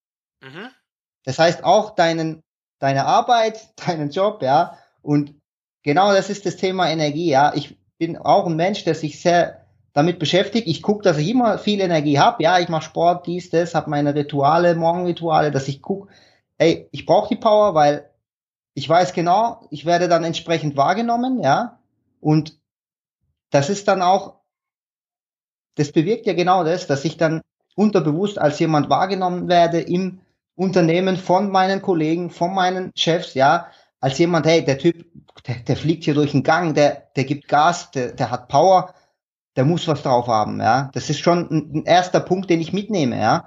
Mhm. 0.43 0.69
Das 1.25 1.39
heißt 1.39 1.65
auch 1.65 1.95
deinen, 1.95 2.43
deine 2.79 3.07
Arbeit, 3.07 3.71
deinen 3.87 4.11
Job, 4.11 4.43
ja. 4.43 4.79
Und 5.01 5.35
genau 5.83 6.13
das 6.13 6.31
ist 6.31 6.45
das 6.45 6.57
Thema 6.57 6.91
Energie, 6.91 7.31
ja. 7.31 7.53
Ich 7.55 7.79
bin 7.99 8.19
auch 8.19 8.47
ein 8.47 8.57
Mensch, 8.57 8.85
der 8.85 8.95
sich 8.95 9.21
sehr 9.21 9.65
damit 9.93 10.19
beschäftigt. 10.19 10.67
Ich 10.67 10.83
gucke, 10.83 11.03
dass 11.03 11.19
ich 11.19 11.29
immer 11.29 11.59
viel 11.59 11.81
Energie 11.81 12.19
habe. 12.19 12.43
Ja, 12.43 12.59
ich 12.59 12.69
mache 12.69 12.85
Sport, 12.85 13.27
dies, 13.27 13.51
das, 13.51 13.75
habe 13.75 13.91
meine 13.91 14.15
Rituale, 14.15 14.75
Morgenrituale, 14.75 15.51
dass 15.51 15.69
ich 15.69 15.83
gucke, 15.83 16.09
ey, 16.63 16.89
ich 16.93 17.07
brauche 17.07 17.29
die 17.29 17.41
Power, 17.41 17.75
weil 17.75 18.09
ich 18.75 18.89
weiß 18.89 19.13
genau, 19.13 19.67
ich 19.71 19.85
werde 19.85 20.09
dann 20.09 20.25
entsprechend 20.25 20.77
wahrgenommen, 20.77 21.41
ja. 21.41 21.79
Und 22.21 22.59
das 23.51 23.69
ist 23.69 23.89
dann 23.89 24.01
auch, 24.01 24.41
das 25.75 25.93
bewirkt 25.93 26.27
ja 26.27 26.35
genau 26.35 26.65
das, 26.65 26.87
dass 26.87 27.05
ich 27.05 27.17
dann 27.17 27.43
unterbewusst 27.75 28.39
als 28.39 28.59
jemand 28.59 28.89
wahrgenommen 28.91 29.49
werde 29.49 29.81
im 29.81 30.21
Unternehmen 30.55 31.17
von 31.17 31.51
meinen 31.51 31.83
Kollegen, 31.83 32.31
von 32.31 32.55
meinen 32.55 32.93
Chefs, 32.95 33.35
ja, 33.35 33.69
als 34.01 34.19
jemand, 34.19 34.47
hey, 34.47 34.65
der 34.65 34.79
Typ, 34.79 35.07
der, 35.47 35.57
der 35.57 35.77
fliegt 35.77 36.05
hier 36.05 36.15
durch 36.15 36.33
den 36.33 36.43
Gang, 36.43 36.75
der, 36.75 37.09
der 37.17 37.25
gibt 37.25 37.49
Gas, 37.49 37.91
der, 37.91 38.13
der 38.13 38.31
hat 38.31 38.49
Power, 38.49 38.95
der 39.57 39.65
muss 39.65 39.89
was 39.89 40.03
drauf 40.03 40.29
haben, 40.29 40.61
ja. 40.61 40.91
Das 40.95 41.11
ist 41.11 41.21
schon 41.21 41.51
ein, 41.51 41.73
ein 41.75 41.85
erster 41.85 42.21
Punkt, 42.21 42.51
den 42.51 42.61
ich 42.61 42.73
mitnehme, 42.73 43.19
ja. 43.19 43.47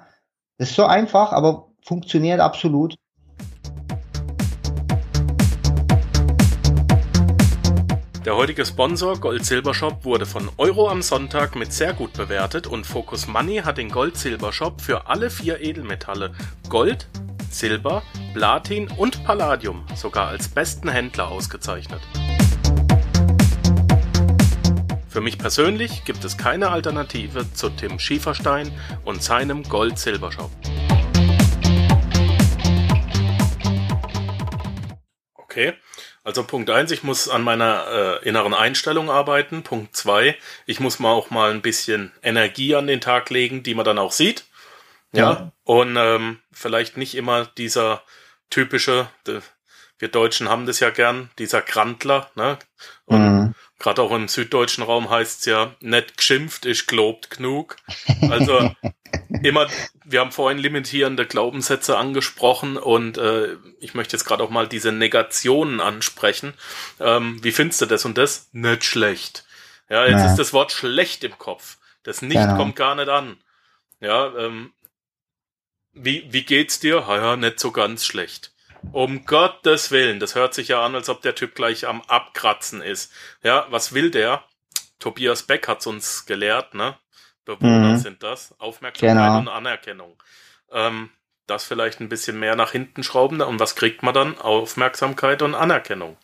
Das 0.57 0.69
ist 0.69 0.75
so 0.75 0.85
einfach, 0.85 1.31
aber 1.31 1.71
funktioniert 1.81 2.39
absolut. 2.39 2.95
Der 8.25 8.35
heutige 8.35 8.65
Sponsor 8.65 9.19
Gold 9.19 9.45
Silber 9.45 9.75
Shop 9.75 10.03
wurde 10.03 10.25
von 10.25 10.49
Euro 10.57 10.89
am 10.89 11.03
Sonntag 11.03 11.55
mit 11.55 11.71
sehr 11.71 11.93
gut 11.93 12.13
bewertet 12.13 12.65
und 12.65 12.83
Focus 12.83 13.27
Money 13.27 13.57
hat 13.57 13.77
den 13.77 13.91
Gold 13.91 14.17
Silber 14.17 14.51
Shop 14.51 14.81
für 14.81 15.05
alle 15.05 15.29
vier 15.29 15.61
Edelmetalle 15.61 16.33
Gold, 16.67 17.07
Silber, 17.51 18.01
Platin 18.33 18.87
und 18.97 19.23
Palladium 19.23 19.85
sogar 19.93 20.29
als 20.29 20.47
besten 20.47 20.89
Händler 20.89 21.27
ausgezeichnet. 21.27 22.01
Für 25.07 25.21
mich 25.21 25.37
persönlich 25.37 26.03
gibt 26.03 26.25
es 26.25 26.35
keine 26.35 26.71
Alternative 26.71 27.53
zu 27.53 27.69
Tim 27.69 27.99
Schieferstein 27.99 28.71
und 29.03 29.21
seinem 29.21 29.61
Gold 29.61 29.99
Silber 29.99 30.31
Shop. 30.31 30.49
Okay. 35.35 35.75
Also 36.25 36.43
Punkt 36.43 36.71
eins, 36.71 36.89
ich 36.89 37.03
muss 37.03 37.29
an 37.29 37.43
meiner 37.43 38.19
äh, 38.23 38.27
inneren 38.27 38.55
Einstellung 38.55 39.11
arbeiten. 39.11 39.61
Punkt 39.61 39.95
zwei, 39.95 40.35
ich 40.65 40.79
muss 40.79 40.97
mal 40.97 41.11
auch 41.11 41.29
mal 41.29 41.51
ein 41.51 41.61
bisschen 41.61 42.11
Energie 42.23 42.75
an 42.75 42.87
den 42.87 42.99
Tag 42.99 43.29
legen, 43.29 43.61
die 43.61 43.75
man 43.75 43.85
dann 43.85 43.99
auch 43.99 44.11
sieht. 44.11 44.45
Ja. 45.13 45.31
ja. 45.31 45.51
Und 45.63 45.95
ähm, 45.97 46.39
vielleicht 46.51 46.97
nicht 46.97 47.13
immer 47.13 47.45
dieser 47.45 48.01
typische, 48.49 49.07
wir 49.97 50.09
Deutschen 50.09 50.49
haben 50.49 50.65
das 50.65 50.79
ja 50.79 50.89
gern, 50.89 51.29
dieser 51.39 51.61
Krantler, 51.61 52.29
ne? 52.35 52.57
Und 53.05 53.21
mhm. 53.21 53.55
Gerade 53.77 54.01
auch 54.01 54.11
im 54.11 54.29
süddeutschen 54.29 54.83
Raum 54.83 55.09
heißt 55.09 55.41
es 55.41 55.45
ja, 55.45 55.75
nicht 55.81 56.17
geschimpft, 56.17 56.65
ich 56.65 56.87
globt 56.87 57.29
genug. 57.29 57.75
Also 58.29 58.71
immer, 59.43 59.67
wir 60.05 60.21
haben 60.21 60.31
vorhin 60.31 60.57
limitierende 60.57 61.25
Glaubenssätze 61.25 61.97
angesprochen 61.97 62.77
und 62.77 63.17
äh, 63.17 63.57
ich 63.79 63.93
möchte 63.93 64.15
jetzt 64.15 64.23
gerade 64.23 64.43
auch 64.43 64.49
mal 64.49 64.67
diese 64.67 64.93
Negationen 64.93 65.81
ansprechen. 65.81 66.53
Ähm, 67.01 67.43
wie 67.43 67.51
findest 67.51 67.81
du 67.81 67.85
das 67.85 68.05
und 68.05 68.17
das? 68.17 68.47
Nicht 68.53 68.85
schlecht. 68.85 69.45
Ja, 69.89 70.05
jetzt 70.05 70.21
ja. 70.21 70.29
ist 70.31 70.39
das 70.39 70.53
Wort 70.53 70.71
schlecht 70.71 71.25
im 71.25 71.37
Kopf. 71.37 71.77
Das 72.03 72.21
nicht 72.21 72.41
genau. 72.41 72.55
kommt 72.55 72.77
gar 72.77 72.95
nicht 72.95 73.09
an. 73.09 73.37
Ja, 73.99 74.33
ähm, 74.37 74.71
wie, 75.91 76.25
wie 76.31 76.43
geht's 76.43 76.79
dir? 76.79 77.07
Ha, 77.07 77.17
ja, 77.17 77.35
nicht 77.35 77.59
so 77.59 77.71
ganz 77.71 78.05
schlecht. 78.05 78.53
Um 78.91 79.25
Gottes 79.25 79.91
Willen, 79.91 80.19
das 80.19 80.35
hört 80.35 80.53
sich 80.53 80.69
ja 80.69 80.85
an, 80.85 80.95
als 80.95 81.09
ob 81.09 81.21
der 81.21 81.35
Typ 81.35 81.55
gleich 81.55 81.87
am 81.87 82.01
Abkratzen 82.03 82.81
ist. 82.81 83.11
Ja, 83.43 83.65
was 83.69 83.93
will 83.93 84.11
der? 84.11 84.43
Tobias 84.99 85.43
Beck 85.43 85.67
hat's 85.67 85.87
uns 85.87 86.25
gelehrt, 86.25 86.73
ne? 86.73 86.97
Bewohner 87.45 87.93
mhm. 87.93 87.97
sind 87.97 88.23
das. 88.23 88.59
Aufmerksamkeit 88.59 89.15
genau. 89.15 89.37
und 89.37 89.47
Anerkennung. 89.47 90.21
Ähm, 90.71 91.09
das 91.47 91.63
vielleicht 91.63 91.99
ein 91.99 92.09
bisschen 92.09 92.39
mehr 92.39 92.55
nach 92.55 92.71
hinten 92.71 93.03
schrauben. 93.03 93.41
Und 93.41 93.59
was 93.59 93.75
kriegt 93.75 94.03
man 94.03 94.13
dann? 94.13 94.39
Aufmerksamkeit 94.39 95.41
und 95.41 95.55
Anerkennung. 95.55 96.17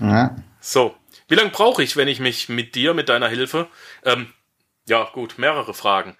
Ja. 0.00 0.36
So. 0.60 0.96
Wie 1.28 1.34
lange 1.34 1.50
brauche 1.50 1.82
ich, 1.82 1.96
wenn 1.96 2.08
ich 2.08 2.20
mich 2.20 2.48
mit 2.48 2.74
dir, 2.74 2.94
mit 2.94 3.08
deiner 3.08 3.28
Hilfe, 3.28 3.68
ähm, 4.04 4.32
ja 4.86 5.04
gut, 5.12 5.38
mehrere 5.38 5.74
Fragen. 5.74 6.16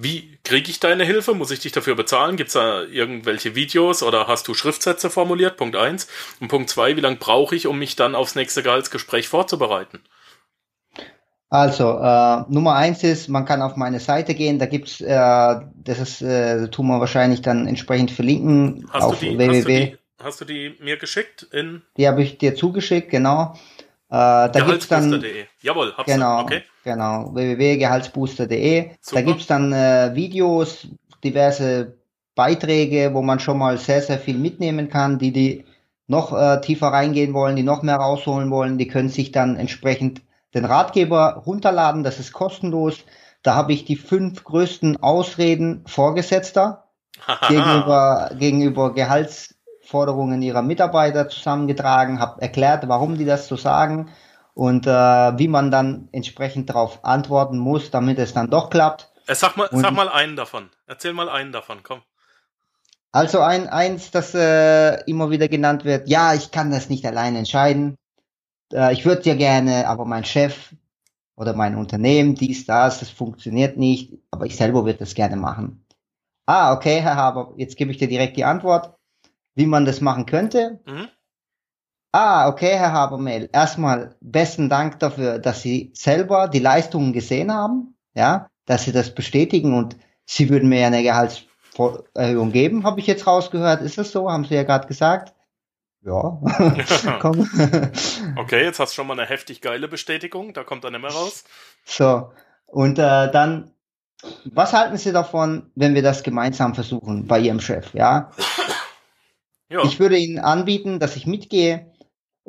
Wie 0.00 0.38
kriege 0.44 0.70
ich 0.70 0.78
deine 0.78 1.04
Hilfe? 1.04 1.34
Muss 1.34 1.50
ich 1.50 1.58
dich 1.58 1.72
dafür 1.72 1.96
bezahlen? 1.96 2.36
Gibt 2.36 2.48
es 2.48 2.54
da 2.54 2.84
irgendwelche 2.84 3.56
Videos 3.56 4.04
oder 4.04 4.28
hast 4.28 4.46
du 4.46 4.54
Schriftsätze 4.54 5.10
formuliert? 5.10 5.56
Punkt 5.56 5.74
eins. 5.74 6.06
Und 6.38 6.46
Punkt 6.46 6.70
zwei, 6.70 6.96
wie 6.96 7.00
lange 7.00 7.16
brauche 7.16 7.56
ich, 7.56 7.66
um 7.66 7.80
mich 7.80 7.96
dann 7.96 8.14
aufs 8.14 8.36
nächste 8.36 8.62
Gehaltsgespräch 8.62 9.26
vorzubereiten? 9.26 9.98
Also, 11.50 11.98
äh, 11.98 12.44
Nummer 12.48 12.76
eins 12.76 13.02
ist, 13.02 13.26
man 13.28 13.44
kann 13.44 13.60
auf 13.60 13.74
meine 13.74 13.98
Seite 13.98 14.34
gehen, 14.34 14.60
da 14.60 14.66
gibt's, 14.66 15.00
äh, 15.00 15.60
das 15.74 15.98
ist, 15.98 16.22
äh, 16.22 16.68
tun 16.68 16.86
wir 16.86 17.00
wahrscheinlich 17.00 17.42
dann 17.42 17.66
entsprechend 17.66 18.12
verlinken 18.12 18.88
hast 18.92 19.02
auf 19.02 19.18
du 19.18 19.26
die, 19.26 19.38
www. 19.38 19.56
Hast 19.56 19.64
du, 19.64 19.68
die, 19.68 19.98
hast 20.22 20.40
du 20.40 20.44
die 20.44 20.76
mir 20.78 20.96
geschickt? 20.96 21.42
In 21.50 21.82
die 21.96 22.06
habe 22.06 22.22
ich 22.22 22.38
dir 22.38 22.54
zugeschickt, 22.54 23.10
genau. 23.10 23.54
Äh, 24.10 24.14
da 24.14 24.48
gibt's 24.64 24.86
dann, 24.86 25.24
Jawohl, 25.60 25.92
hab's 25.96 26.06
genau, 26.06 26.42
okay. 26.42 26.62
Genau, 26.88 27.34
www.gehaltsbooster.de. 27.34 28.92
Da 29.12 29.20
gibt's 29.20 29.46
dann 29.46 29.74
äh, 29.74 30.14
Videos, 30.14 30.88
diverse 31.22 31.98
Beiträge, 32.34 33.12
wo 33.12 33.20
man 33.20 33.40
schon 33.40 33.58
mal 33.58 33.76
sehr, 33.76 34.00
sehr 34.00 34.18
viel 34.18 34.38
mitnehmen 34.38 34.88
kann, 34.88 35.18
die 35.18 35.30
die 35.30 35.66
noch 36.06 36.32
äh, 36.32 36.62
tiefer 36.62 36.86
reingehen 36.86 37.34
wollen, 37.34 37.56
die 37.56 37.62
noch 37.62 37.82
mehr 37.82 37.96
rausholen 37.96 38.50
wollen, 38.50 38.78
die 38.78 38.88
können 38.88 39.10
sich 39.10 39.32
dann 39.32 39.56
entsprechend 39.56 40.22
den 40.54 40.64
Ratgeber 40.64 41.42
runterladen, 41.44 42.04
das 42.04 42.18
ist 42.18 42.32
kostenlos. 42.32 43.04
Da 43.42 43.54
habe 43.54 43.74
ich 43.74 43.84
die 43.84 43.96
fünf 43.96 44.42
größten 44.44 45.02
Ausreden 45.02 45.84
Vorgesetzter 45.84 46.84
gegenüber, 47.48 48.30
gegenüber 48.38 48.94
Gehaltsforderungen 48.94 50.40
ihrer 50.40 50.62
Mitarbeiter 50.62 51.28
zusammengetragen, 51.28 52.18
habe 52.18 52.40
erklärt, 52.40 52.88
warum 52.88 53.18
die 53.18 53.26
das 53.26 53.46
so 53.46 53.56
sagen 53.56 54.08
und 54.58 54.88
äh, 54.88 54.90
wie 54.90 55.46
man 55.46 55.70
dann 55.70 56.08
entsprechend 56.10 56.68
darauf 56.68 57.04
antworten 57.04 57.58
muss, 57.58 57.92
damit 57.92 58.18
es 58.18 58.34
dann 58.34 58.50
doch 58.50 58.70
klappt. 58.70 59.08
Äh, 59.28 59.36
sag 59.36 59.56
mal, 59.56 59.68
und, 59.68 59.78
sag 59.78 59.92
mal 59.92 60.08
einen 60.08 60.34
davon. 60.34 60.68
Erzähl 60.88 61.12
mal 61.12 61.28
einen 61.28 61.52
davon, 61.52 61.84
komm. 61.84 62.02
Also 63.12 63.38
ein 63.38 63.68
eins, 63.68 64.10
das 64.10 64.34
äh, 64.34 65.00
immer 65.04 65.30
wieder 65.30 65.46
genannt 65.46 65.84
wird. 65.84 66.08
Ja, 66.08 66.34
ich 66.34 66.50
kann 66.50 66.72
das 66.72 66.88
nicht 66.88 67.06
allein 67.06 67.36
entscheiden. 67.36 67.98
Äh, 68.72 68.92
ich 68.94 69.04
würde 69.04 69.22
ja 69.28 69.36
gerne, 69.36 69.86
aber 69.86 70.04
mein 70.04 70.24
Chef 70.24 70.74
oder 71.36 71.54
mein 71.54 71.76
Unternehmen, 71.76 72.34
dies, 72.34 72.66
das, 72.66 72.98
das 72.98 73.10
funktioniert 73.10 73.76
nicht, 73.76 74.14
aber 74.32 74.46
ich 74.46 74.56
selber 74.56 74.84
würde 74.84 74.98
das 74.98 75.14
gerne 75.14 75.36
machen. 75.36 75.86
Ah, 76.46 76.72
okay, 76.72 77.00
Herr 77.00 77.14
Haber, 77.14 77.54
jetzt 77.58 77.76
gebe 77.76 77.92
ich 77.92 77.98
dir 77.98 78.08
direkt 78.08 78.36
die 78.36 78.44
Antwort, 78.44 78.92
wie 79.54 79.66
man 79.66 79.84
das 79.84 80.00
machen 80.00 80.26
könnte. 80.26 80.80
Mhm. 80.84 81.06
Ah, 82.12 82.48
okay, 82.48 82.74
Herr 82.76 82.92
Habermehl. 82.92 83.50
Erstmal 83.52 84.16
besten 84.20 84.68
Dank 84.68 84.98
dafür, 84.98 85.38
dass 85.38 85.62
Sie 85.62 85.92
selber 85.94 86.48
die 86.48 86.58
Leistungen 86.58 87.12
gesehen 87.12 87.52
haben, 87.52 87.96
ja, 88.14 88.48
dass 88.64 88.84
Sie 88.84 88.92
das 88.92 89.14
bestätigen 89.14 89.76
und 89.76 89.96
Sie 90.24 90.48
würden 90.48 90.68
mir 90.68 90.80
ja 90.80 90.86
eine 90.86 91.02
Gehaltserhöhung 91.02 92.52
geben, 92.52 92.84
habe 92.84 93.00
ich 93.00 93.06
jetzt 93.06 93.26
rausgehört. 93.26 93.82
Ist 93.82 93.98
das 93.98 94.10
so? 94.10 94.30
Haben 94.30 94.44
Sie 94.44 94.54
ja 94.54 94.62
gerade 94.62 94.88
gesagt. 94.88 95.34
Ja. 96.02 96.40
Komm. 97.20 97.48
okay, 98.36 98.64
jetzt 98.64 98.78
hast 98.78 98.92
du 98.92 98.96
schon 98.96 99.06
mal 99.06 99.18
eine 99.18 99.28
heftig 99.28 99.60
geile 99.60 99.88
Bestätigung, 99.88 100.54
da 100.54 100.64
kommt 100.64 100.84
er 100.84 100.90
nicht 100.90 101.02
mehr 101.02 101.10
raus. 101.10 101.44
So, 101.84 102.32
und 102.66 102.98
äh, 102.98 103.30
dann, 103.30 103.72
was 104.44 104.72
halten 104.72 104.96
Sie 104.96 105.12
davon, 105.12 105.70
wenn 105.74 105.94
wir 105.94 106.02
das 106.02 106.22
gemeinsam 106.22 106.74
versuchen 106.74 107.26
bei 107.26 107.38
Ihrem 107.38 107.60
Chef, 107.60 107.92
ja? 107.94 108.30
ja. 109.68 109.82
Ich 109.84 110.00
würde 110.00 110.16
Ihnen 110.16 110.38
anbieten, 110.38 111.00
dass 111.00 111.16
ich 111.16 111.26
mitgehe 111.26 111.87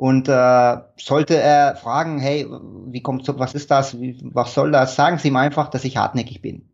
und 0.00 0.28
äh, 0.28 0.78
sollte 0.96 1.36
er 1.36 1.76
fragen, 1.76 2.20
hey, 2.20 2.46
wie 2.86 3.02
kommt 3.02 3.26
so, 3.26 3.38
was 3.38 3.52
ist 3.52 3.70
das, 3.70 4.00
wie, 4.00 4.18
was 4.22 4.54
soll 4.54 4.72
das? 4.72 4.96
Sagen 4.96 5.18
Sie 5.18 5.28
ihm 5.28 5.36
einfach, 5.36 5.68
dass 5.68 5.84
ich 5.84 5.98
hartnäckig 5.98 6.40
bin. 6.40 6.72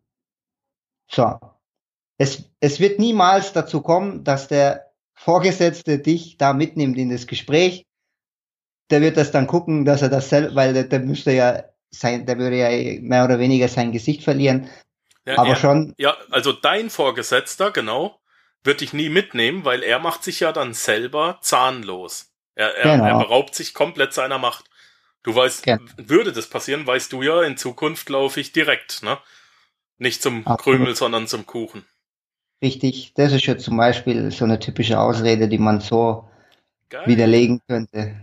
So. 1.11 1.37
Es, 2.19 2.45
es 2.61 2.79
wird 2.79 3.01
niemals 3.01 3.53
dazu 3.53 3.83
kommen, 3.83 4.23
dass 4.23 4.47
der 4.47 4.93
Vorgesetzte 5.15 5.99
dich 5.99 6.37
da 6.37 6.53
mitnimmt 6.53 6.99
in 6.99 7.11
das 7.11 7.27
Gespräch. 7.27 7.85
Der 8.91 9.01
wird 9.01 9.17
das 9.17 9.33
dann 9.33 9.49
gucken, 9.49 9.85
dass 9.85 10.03
er 10.03 10.09
das 10.09 10.29
selbst, 10.29 10.55
weil 10.55 10.73
der, 10.73 10.85
der 10.85 11.01
müsste 11.01 11.33
ja 11.33 11.65
sein, 11.91 12.27
der 12.27 12.39
würde 12.39 12.59
ja 12.59 13.01
mehr 13.01 13.25
oder 13.25 13.41
weniger 13.41 13.67
sein 13.67 13.91
Gesicht 13.91 14.23
verlieren. 14.23 14.71
Ja, 15.25 15.39
aber 15.39 15.49
ja, 15.49 15.57
schon. 15.57 15.95
Ja, 15.99 16.17
also 16.31 16.53
dein 16.53 16.91
Vorgesetzter, 16.91 17.73
genau, 17.73 18.21
wird 18.63 18.83
dich 18.83 18.93
nie 18.93 19.09
mitnehmen, 19.09 19.65
weil 19.65 19.83
er 19.83 19.99
macht 19.99 20.23
sich 20.23 20.39
ja 20.39 20.53
dann 20.53 20.75
selber 20.75 21.41
zahnlos. 21.43 22.36
Er, 22.57 22.75
er, 22.77 22.97
Genau. 22.97 23.07
er 23.07 23.19
beraubt 23.19 23.55
sich 23.55 23.73
komplett 23.75 24.13
seiner 24.13 24.39
Macht. 24.39 24.65
Du 25.23 25.35
weißt, 25.35 25.63
Genau. 25.65 25.83
würde 25.97 26.33
das 26.33 26.49
passieren, 26.49 26.87
weißt 26.87 27.13
du 27.13 27.23
ja, 27.23 27.43
in 27.43 27.57
Zukunft 27.57 28.09
laufe 28.09 28.41
ich 28.41 28.53
direkt, 28.53 29.03
ne? 29.05 29.19
Nicht 29.99 30.23
zum 30.23 30.47
Absolut. 30.47 30.79
Krümel, 30.79 30.97
sondern 30.97 31.27
zum 31.29 31.47
Kuchen. 31.47 31.85
Richtig, 32.63 33.13
das 33.15 33.33
ist 33.33 33.47
ja 33.47 33.57
zum 33.59 33.77
Beispiel 33.77 34.31
so 34.31 34.45
eine 34.45 34.59
typische 34.59 34.99
Ausrede, 34.99 35.49
die 35.49 35.59
man 35.59 35.81
so 35.81 36.29
Geil. 36.89 37.07
widerlegen 37.07 37.61
könnte. 37.69 38.17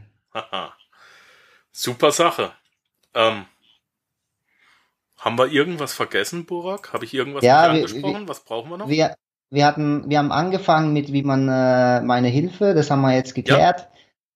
Super 1.71 2.11
Sache. 2.11 2.51
Ähm, 3.13 3.45
haben 5.17 5.37
wir 5.37 5.47
irgendwas 5.47 5.93
vergessen, 5.93 6.45
Burak? 6.45 6.93
Habe 6.93 7.05
ich 7.05 7.13
irgendwas 7.13 7.43
Ja, 7.43 7.63
wir- 7.73 7.83
angesprochen? 7.83 8.27
Was 8.27 8.43
brauchen 8.43 8.69
wir 8.71 8.77
noch? 8.77 8.87
Wir, 8.89 9.15
wir 9.49 9.65
hatten, 9.65 10.09
wir 10.09 10.17
haben 10.17 10.31
angefangen 10.31 10.93
mit, 10.93 11.11
wie 11.13 11.23
man 11.23 11.47
äh, 11.47 12.01
meine 12.01 12.27
Hilfe, 12.29 12.73
das 12.73 12.89
haben 12.91 13.01
wir 13.01 13.13
jetzt 13.15 13.35
geklärt. 13.35 13.87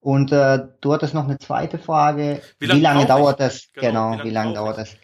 Und 0.08 0.32
äh, 0.32 0.60
du 0.80 0.94
hattest 0.94 1.14
noch 1.14 1.26
eine 1.26 1.38
zweite 1.38 1.78
Frage. 1.78 2.42
Wie 2.60 2.66
Wie, 2.66 2.72
lang 2.72 2.82
lange 2.82 3.06
dauert 3.06 3.42
das? 3.42 3.68
Genau, 3.74 4.12
Genau, 4.12 4.24
wie 4.24 4.30
lang 4.30 4.46
lange 4.46 4.54
brauche 4.54 4.64
dauert 4.64 4.78
das? 4.78 4.96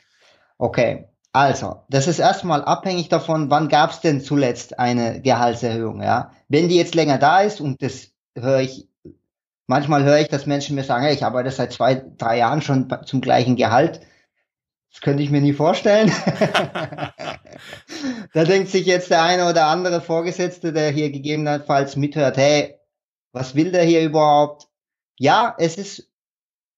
Okay, 0.58 1.10
also, 1.34 1.82
das 1.90 2.08
ist 2.08 2.20
erstmal 2.20 2.64
abhängig 2.64 3.10
davon, 3.10 3.50
wann 3.50 3.68
gab 3.68 3.92
es 3.92 4.00
denn 4.00 4.22
zuletzt 4.22 4.80
eine 4.80 5.22
Gehaltserhöhung, 5.22 6.02
ja? 6.02 6.32
Wenn 6.48 6.70
die 6.70 6.78
jetzt 6.78 6.96
länger 6.96 7.18
da 7.18 7.42
ist 7.42 7.60
und 7.60 7.82
das 7.82 8.14
höre 8.34 8.62
ich, 8.62 8.88
manchmal 9.68 10.06
höre 10.06 10.20
ich, 10.20 10.30
dass 10.30 10.46
Menschen 10.46 10.78
mir 10.78 10.86
sagen, 10.86 11.04
hey, 11.04 11.14
ich 11.14 11.26
arbeite 11.26 11.52
seit 11.52 11.74
zwei, 11.74 12.02
drei 12.18 12.38
Jahren 12.38 12.62
schon 12.62 12.88
zum 13.06 13.20
gleichen 13.20 13.58
Gehalt. 13.58 14.00
Das 14.90 15.02
könnte 15.02 15.22
ich 15.22 15.32
mir 15.32 15.42
nie 15.42 15.52
vorstellen. 15.52 16.10
da 18.34 18.44
denkt 18.46 18.70
sich 18.70 18.86
jetzt 18.86 19.10
der 19.10 19.22
eine 19.22 19.50
oder 19.50 19.66
andere 19.66 20.00
Vorgesetzte, 20.00 20.72
der 20.72 20.92
hier 20.92 21.12
gegebenenfalls 21.12 21.98
mithört, 21.98 22.38
hey, 22.38 22.76
was 23.34 23.54
will 23.54 23.74
der 23.74 23.84
hier 23.84 24.02
überhaupt? 24.02 24.70
Ja, 25.20 25.56
es 25.58 25.78
ist 25.78 26.10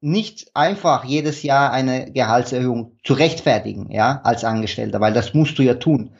nicht 0.02 0.56
einfach, 0.56 1.04
jedes 1.04 1.42
Jahr 1.44 1.72
eine 1.72 2.12
Gehaltserhöhung 2.12 2.98
zu 3.04 3.14
rechtfertigen, 3.14 3.92
ja, 3.92 4.22
als 4.24 4.44
Angestellter, 4.44 5.00
weil 5.02 5.14
das 5.14 5.34
musst 5.34 5.58
du 5.58 5.64
ja 5.64 5.76
tun. 5.76 6.16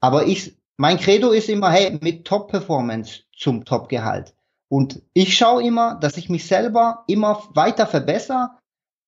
Aber 0.00 0.26
ich, 0.26 0.56
mein 0.76 0.98
Credo 0.98 1.30
ist 1.30 1.48
immer, 1.48 1.70
hey, 1.70 1.98
mit 2.00 2.24
Top-Performance 2.24 3.22
zum 3.36 3.64
Top-Gehalt. 3.64 4.34
Und 4.68 5.02
ich 5.14 5.36
schaue 5.36 5.64
immer, 5.64 5.96
dass 5.96 6.16
ich 6.16 6.28
mich 6.28 6.46
selber 6.46 7.04
immer 7.08 7.42
weiter 7.54 7.86
verbessere. 7.86 8.50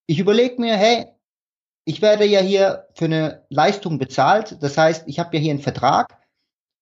Ich 0.07 0.19
überlege 0.19 0.61
mir, 0.61 0.77
hey, 0.77 1.07
ich 1.85 2.03
werde 2.03 2.25
ja 2.25 2.41
hier 2.41 2.89
für 2.95 3.05
eine 3.05 3.45
Leistung 3.51 3.99
bezahlt. 3.99 4.63
Das 4.63 4.77
heißt, 4.77 5.05
ich 5.07 5.19
habe 5.19 5.37
ja 5.37 5.43
hier 5.43 5.53
einen 5.53 5.63
Vertrag. 5.63 6.19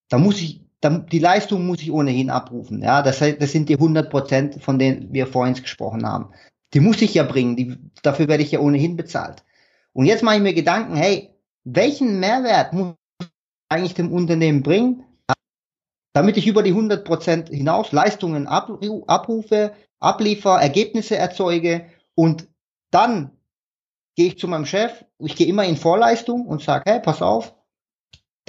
Da 0.09 0.17
muss 0.17 0.41
ich, 0.41 0.61
da, 0.81 0.89
die 0.89 1.19
Leistung 1.19 1.65
muss 1.65 1.81
ich 1.81 1.91
ohnehin 1.91 2.29
abrufen. 2.29 2.81
Ja, 2.81 3.01
das, 3.01 3.19
das 3.19 3.51
sind 3.51 3.69
die 3.69 3.75
100 3.75 4.09
Prozent, 4.09 4.63
von 4.63 4.79
denen 4.79 5.13
wir 5.13 5.27
vorhin 5.27 5.55
gesprochen 5.55 6.05
haben. 6.05 6.31
Die 6.73 6.79
muss 6.79 7.01
ich 7.01 7.13
ja 7.13 7.23
bringen. 7.23 7.55
Die, 7.55 7.77
dafür 8.03 8.27
werde 8.27 8.43
ich 8.43 8.51
ja 8.51 8.59
ohnehin 8.59 8.95
bezahlt. 8.95 9.43
Und 9.93 10.05
jetzt 10.05 10.23
mache 10.23 10.37
ich 10.37 10.41
mir 10.41 10.53
Gedanken, 10.53 10.95
hey, 10.95 11.35
welchen 11.63 12.19
Mehrwert 12.19 12.73
muss 12.73 12.93
ich 13.21 13.27
eigentlich 13.69 13.95
dem 13.95 14.11
Unternehmen 14.11 14.63
bringen, 14.63 15.03
damit 16.13 16.37
ich 16.37 16.47
über 16.47 16.63
die 16.63 16.71
100 16.71 17.05
Prozent 17.05 17.49
hinaus 17.49 17.91
Leistungen 17.91 18.47
abru- 18.47 19.05
abrufe, 19.07 19.73
abliefer, 19.99 20.59
Ergebnisse 20.59 21.17
erzeuge 21.17 21.85
und 22.15 22.47
dann 22.91 23.31
gehe 24.15 24.27
ich 24.27 24.39
zu 24.39 24.47
meinem 24.47 24.65
Chef, 24.65 25.05
ich 25.19 25.35
gehe 25.35 25.47
immer 25.47 25.65
in 25.65 25.77
Vorleistung 25.77 26.47
und 26.47 26.61
sage, 26.61 26.83
hey, 26.87 26.99
pass 26.99 27.21
auf, 27.21 27.55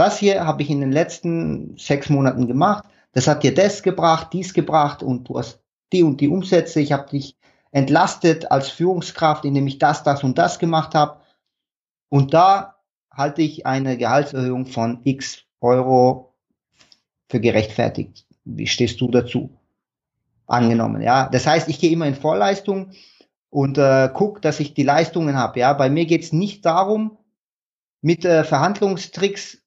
das 0.00 0.18
hier 0.18 0.46
habe 0.46 0.62
ich 0.62 0.70
in 0.70 0.80
den 0.80 0.92
letzten 0.92 1.76
sechs 1.76 2.08
Monaten 2.08 2.46
gemacht, 2.46 2.84
das 3.12 3.26
hat 3.26 3.42
dir 3.42 3.54
das 3.54 3.82
gebracht, 3.82 4.28
dies 4.32 4.54
gebracht 4.54 5.02
und 5.02 5.28
du 5.28 5.38
hast 5.38 5.60
die 5.92 6.02
und 6.02 6.20
die 6.20 6.28
Umsätze, 6.28 6.80
ich 6.80 6.92
habe 6.92 7.10
dich 7.10 7.36
entlastet 7.70 8.50
als 8.50 8.70
Führungskraft, 8.70 9.44
indem 9.44 9.66
ich 9.66 9.78
das, 9.78 10.02
das 10.02 10.24
und 10.24 10.38
das 10.38 10.58
gemacht 10.58 10.94
habe. 10.94 11.20
Und 12.08 12.32
da 12.32 12.76
halte 13.12 13.42
ich 13.42 13.66
eine 13.66 13.96
Gehaltserhöhung 13.96 14.66
von 14.66 15.00
x 15.04 15.42
Euro 15.60 16.34
für 17.28 17.40
gerechtfertigt. 17.40 18.26
Wie 18.44 18.66
stehst 18.66 19.00
du 19.00 19.08
dazu? 19.08 19.50
Angenommen, 20.46 21.02
ja. 21.02 21.28
Das 21.28 21.46
heißt, 21.46 21.68
ich 21.68 21.78
gehe 21.78 21.92
immer 21.92 22.06
in 22.06 22.14
Vorleistung 22.14 22.92
und 23.50 23.78
äh, 23.78 24.08
guck, 24.12 24.40
dass 24.42 24.60
ich 24.60 24.74
die 24.74 24.82
Leistungen 24.82 25.36
habe. 25.36 25.60
Ja, 25.60 25.74
bei 25.74 25.90
mir 25.90 26.06
geht's 26.06 26.32
nicht 26.32 26.64
darum, 26.64 27.18
mit 28.00 28.24
äh, 28.24 28.44
Verhandlungstricks 28.44 29.60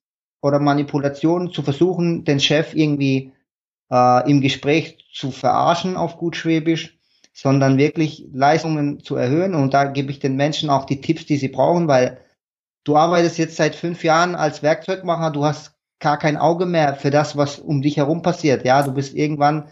oder 0.44 0.58
Manipulationen 0.58 1.52
zu 1.52 1.62
versuchen, 1.62 2.24
den 2.24 2.38
Chef 2.38 2.74
irgendwie 2.74 3.32
äh, 3.90 4.30
im 4.30 4.42
Gespräch 4.42 4.98
zu 5.10 5.30
verarschen 5.30 5.96
auf 5.96 6.18
gut 6.18 6.36
Schwäbisch, 6.36 6.98
sondern 7.32 7.78
wirklich 7.78 8.26
Leistungen 8.30 9.00
zu 9.00 9.16
erhöhen. 9.16 9.54
Und 9.54 9.72
da 9.72 9.84
gebe 9.84 10.10
ich 10.10 10.18
den 10.18 10.36
Menschen 10.36 10.68
auch 10.68 10.84
die 10.84 11.00
Tipps, 11.00 11.24
die 11.24 11.38
sie 11.38 11.48
brauchen, 11.48 11.88
weil 11.88 12.18
du 12.84 12.94
arbeitest 12.94 13.38
jetzt 13.38 13.56
seit 13.56 13.74
fünf 13.74 14.04
Jahren 14.04 14.34
als 14.34 14.62
Werkzeugmacher, 14.62 15.30
du 15.30 15.46
hast 15.46 15.78
gar 15.98 16.18
kein 16.18 16.36
Auge 16.36 16.66
mehr 16.66 16.94
für 16.94 17.10
das, 17.10 17.38
was 17.38 17.58
um 17.58 17.80
dich 17.80 17.96
herum 17.96 18.20
passiert. 18.20 18.66
Ja, 18.66 18.82
du 18.82 18.92
bist 18.92 19.14
irgendwann 19.14 19.68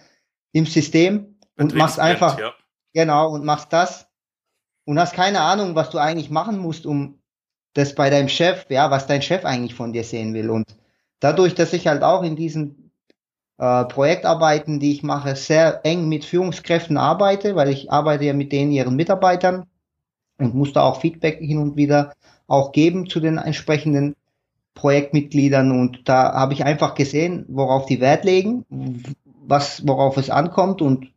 im 0.52 0.64
System 0.64 1.38
und 1.58 1.74
machst 1.74 2.00
einfach 2.00 2.38
Ja. 2.38 2.54
Genau, 2.94 3.30
und 3.30 3.44
machst 3.44 3.74
das 3.74 4.06
und 4.87 4.98
hast 4.98 5.12
keine 5.12 5.42
Ahnung, 5.42 5.74
was 5.74 5.90
du 5.90 5.98
eigentlich 5.98 6.30
machen 6.30 6.58
musst, 6.58 6.87
um 6.87 7.21
das 7.74 7.94
bei 7.94 8.11
deinem 8.11 8.28
Chef, 8.28 8.66
ja, 8.68 8.90
was 8.90 9.06
dein 9.06 9.22
Chef 9.22 9.44
eigentlich 9.44 9.74
von 9.74 9.92
dir 9.92 10.04
sehen 10.04 10.35
will. 10.35 10.50
Und 10.50 10.66
dadurch, 11.20 11.54
dass 11.54 11.72
ich 11.72 11.87
halt 11.87 12.02
auch 12.02 12.22
in 12.22 12.37
diesen 12.37 12.90
äh, 13.58 13.85
Projektarbeiten, 13.85 14.80
die 14.80 14.92
ich 14.92 15.02
mache, 15.02 15.37
sehr 15.37 15.80
eng 15.85 16.08
mit 16.08 16.24
Führungskräften 16.24 16.96
arbeite, 16.96 17.56
weil 17.56 17.68
ich 17.68 17.90
arbeite 17.90 18.24
ja 18.24 18.32
mit 18.32 18.52
denen, 18.52 18.72
ihren 18.72 18.96
Mitarbeitern 18.96 19.66
und 20.38 20.54
muss 20.54 20.72
da 20.72 20.82
auch 20.82 21.00
Feedback 21.00 21.38
hin 21.38 21.58
und 21.58 21.76
wieder 21.76 22.12
auch 22.46 22.72
geben 22.72 23.08
zu 23.08 23.20
den 23.20 23.38
entsprechenden 23.38 24.16
Projektmitgliedern. 24.74 25.70
Und 25.70 26.08
da 26.08 26.32
habe 26.32 26.54
ich 26.54 26.64
einfach 26.64 26.94
gesehen, 26.94 27.44
worauf 27.48 27.87
die 27.87 28.00
Wert 28.00 28.24
legen, 28.24 28.64
was, 29.24 29.87
worauf 29.87 30.16
es 30.16 30.30
ankommt 30.30 30.82
und 30.82 31.08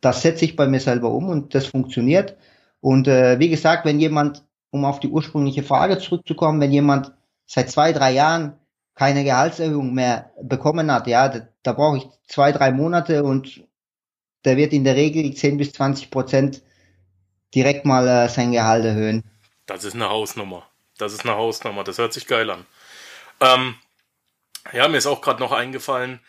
das 0.00 0.22
setze 0.22 0.44
ich 0.44 0.56
bei 0.56 0.66
mir 0.66 0.80
selber 0.80 1.10
um 1.10 1.28
und 1.28 1.54
das 1.54 1.66
funktioniert. 1.66 2.36
Und 2.80 3.06
äh, 3.06 3.38
wie 3.38 3.50
gesagt, 3.50 3.84
wenn 3.84 4.00
jemand, 4.00 4.42
um 4.70 4.84
auf 4.84 5.00
die 5.00 5.08
ursprüngliche 5.08 5.62
Frage 5.62 5.98
zurückzukommen, 5.98 6.60
wenn 6.60 6.72
jemand 6.72 7.12
seit 7.46 7.70
zwei, 7.70 7.92
drei 7.92 8.12
Jahren 8.12 8.58
keine 8.94 9.24
Gehaltserhöhung 9.24 9.94
mehr 9.94 10.32
bekommen 10.42 10.90
hat, 10.92 11.06
ja, 11.06 11.28
da, 11.28 11.48
da 11.62 11.72
brauche 11.72 11.98
ich 11.98 12.06
zwei, 12.28 12.52
drei 12.52 12.70
Monate 12.70 13.24
und 13.24 13.64
der 14.44 14.56
wird 14.56 14.72
in 14.72 14.84
der 14.84 14.96
Regel 14.96 15.34
10 15.34 15.58
bis 15.58 15.72
20 15.72 16.10
Prozent 16.10 16.62
direkt 17.54 17.84
mal 17.84 18.06
äh, 18.06 18.28
sein 18.28 18.52
Gehalt 18.52 18.84
erhöhen. 18.84 19.24
Das 19.66 19.84
ist 19.84 19.94
eine 19.94 20.08
Hausnummer. 20.08 20.66
Das 20.98 21.12
ist 21.12 21.24
eine 21.24 21.36
Hausnummer. 21.36 21.84
Das 21.84 21.98
hört 21.98 22.12
sich 22.12 22.26
geil 22.26 22.50
an. 22.50 22.66
Ähm, 23.40 23.74
ja, 24.72 24.88
mir 24.88 24.98
ist 24.98 25.06
auch 25.06 25.22
gerade 25.22 25.40
noch 25.40 25.52
eingefallen, 25.52 26.20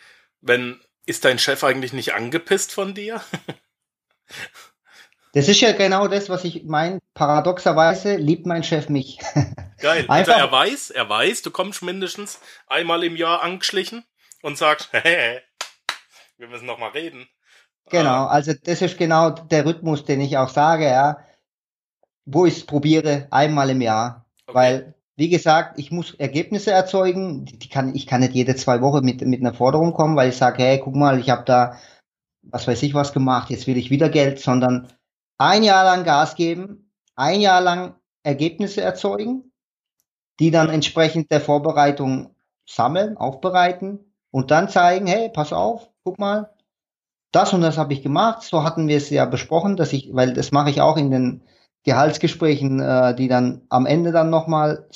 wenn 0.41 0.79
ist 1.05 1.25
dein 1.25 1.39
Chef 1.39 1.63
eigentlich 1.63 1.93
nicht 1.93 2.13
angepisst 2.13 2.71
von 2.71 2.93
dir? 2.93 3.21
Das 5.33 5.47
ist 5.47 5.61
ja 5.61 5.71
genau 5.71 6.07
das, 6.07 6.29
was 6.29 6.43
ich 6.43 6.63
meine. 6.65 6.99
Paradoxerweise 7.13 8.15
liebt 8.15 8.45
mein 8.45 8.63
Chef 8.63 8.89
mich. 8.89 9.17
Geil. 9.79 10.05
Also 10.07 10.31
Einfach- 10.31 10.37
er 10.37 10.51
weiß, 10.51 10.89
er 10.91 11.09
weiß, 11.09 11.41
du 11.41 11.51
kommst 11.51 11.81
mindestens 11.83 12.39
einmal 12.67 13.03
im 13.03 13.15
Jahr 13.15 13.41
angeschlichen 13.41 14.03
und 14.41 14.57
sagst, 14.57 14.89
hey, 14.91 15.39
wir 16.37 16.47
müssen 16.47 16.65
noch 16.65 16.79
mal 16.79 16.89
reden. 16.89 17.27
Genau, 17.89 18.25
also 18.25 18.53
das 18.53 18.81
ist 18.81 18.97
genau 18.97 19.31
der 19.31 19.65
Rhythmus, 19.65 20.05
den 20.05 20.21
ich 20.21 20.37
auch 20.37 20.49
sage, 20.49 20.85
ja, 20.85 21.25
wo 22.25 22.45
ich 22.45 22.57
es 22.57 22.65
probiere, 22.65 23.27
einmal 23.31 23.69
im 23.69 23.81
Jahr. 23.81 24.25
Okay. 24.47 24.55
Weil, 24.57 24.95
wie 25.17 25.29
gesagt, 25.29 25.77
ich 25.77 25.91
muss 25.91 26.13
Ergebnisse 26.13 26.71
erzeugen. 26.71 27.45
Die 27.45 27.69
kann, 27.69 27.93
ich 27.95 28.07
kann 28.07 28.21
nicht 28.21 28.33
jede 28.33 28.55
zwei 28.55 28.81
Wochen 28.81 29.03
mit, 29.03 29.21
mit 29.21 29.41
einer 29.41 29.53
Forderung 29.53 29.93
kommen, 29.93 30.15
weil 30.15 30.29
ich 30.29 30.37
sage, 30.37 30.63
hey, 30.63 30.79
guck 30.79 30.95
mal, 30.95 31.19
ich 31.19 31.29
habe 31.29 31.43
da, 31.45 31.79
was 32.43 32.67
weiß 32.67 32.81
ich, 32.83 32.93
was 32.93 33.13
gemacht, 33.13 33.49
jetzt 33.49 33.67
will 33.67 33.77
ich 33.77 33.89
wieder 33.89 34.09
Geld, 34.09 34.39
sondern 34.39 34.87
ein 35.41 35.63
Jahr 35.63 35.83
lang 35.83 36.03
Gas 36.03 36.35
geben, 36.35 36.91
ein 37.15 37.41
Jahr 37.41 37.61
lang 37.61 37.95
Ergebnisse 38.23 38.81
erzeugen, 38.81 39.51
die 40.39 40.51
dann 40.51 40.69
entsprechend 40.69 41.31
der 41.31 41.41
Vorbereitung 41.41 42.35
sammeln, 42.67 43.17
aufbereiten 43.17 44.13
und 44.29 44.51
dann 44.51 44.69
zeigen, 44.69 45.07
hey, 45.07 45.29
pass 45.29 45.51
auf, 45.51 45.89
guck 46.03 46.19
mal, 46.19 46.53
das 47.31 47.53
und 47.53 47.61
das 47.61 47.77
habe 47.77 47.93
ich 47.93 48.03
gemacht. 48.03 48.43
So 48.43 48.63
hatten 48.63 48.87
wir 48.87 48.97
es 48.97 49.09
ja 49.09 49.25
besprochen, 49.25 49.77
dass 49.77 49.93
ich, 49.93 50.13
weil 50.13 50.33
das 50.33 50.51
mache 50.51 50.69
ich 50.69 50.79
auch 50.81 50.97
in 50.97 51.09
den 51.09 51.43
Gehaltsgesprächen, 51.83 52.79
äh, 52.79 53.15
die 53.15 53.27
dann 53.27 53.63
am 53.69 53.87
Ende 53.87 54.11
dann 54.11 54.29
nochmal, 54.29 54.87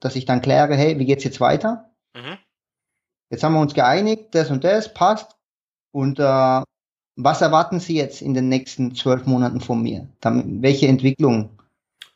dass 0.00 0.16
ich 0.16 0.26
dann 0.26 0.42
kläre, 0.42 0.74
hey, 0.76 0.98
wie 0.98 1.06
geht's 1.06 1.24
jetzt 1.24 1.40
weiter? 1.40 1.90
Mhm. 2.14 2.36
Jetzt 3.30 3.42
haben 3.42 3.54
wir 3.54 3.60
uns 3.60 3.72
geeinigt, 3.72 4.34
das 4.34 4.50
und 4.50 4.64
das 4.64 4.92
passt. 4.92 5.38
Und 5.92 6.18
äh, 6.18 6.62
was 7.16 7.40
erwarten 7.40 7.80
Sie 7.80 7.96
jetzt 7.96 8.22
in 8.22 8.34
den 8.34 8.48
nächsten 8.48 8.94
zwölf 8.94 9.26
Monaten 9.26 9.60
von 9.60 9.82
mir? 9.82 10.08
Dann, 10.20 10.62
welche 10.62 10.88
Entwicklung 10.88 11.58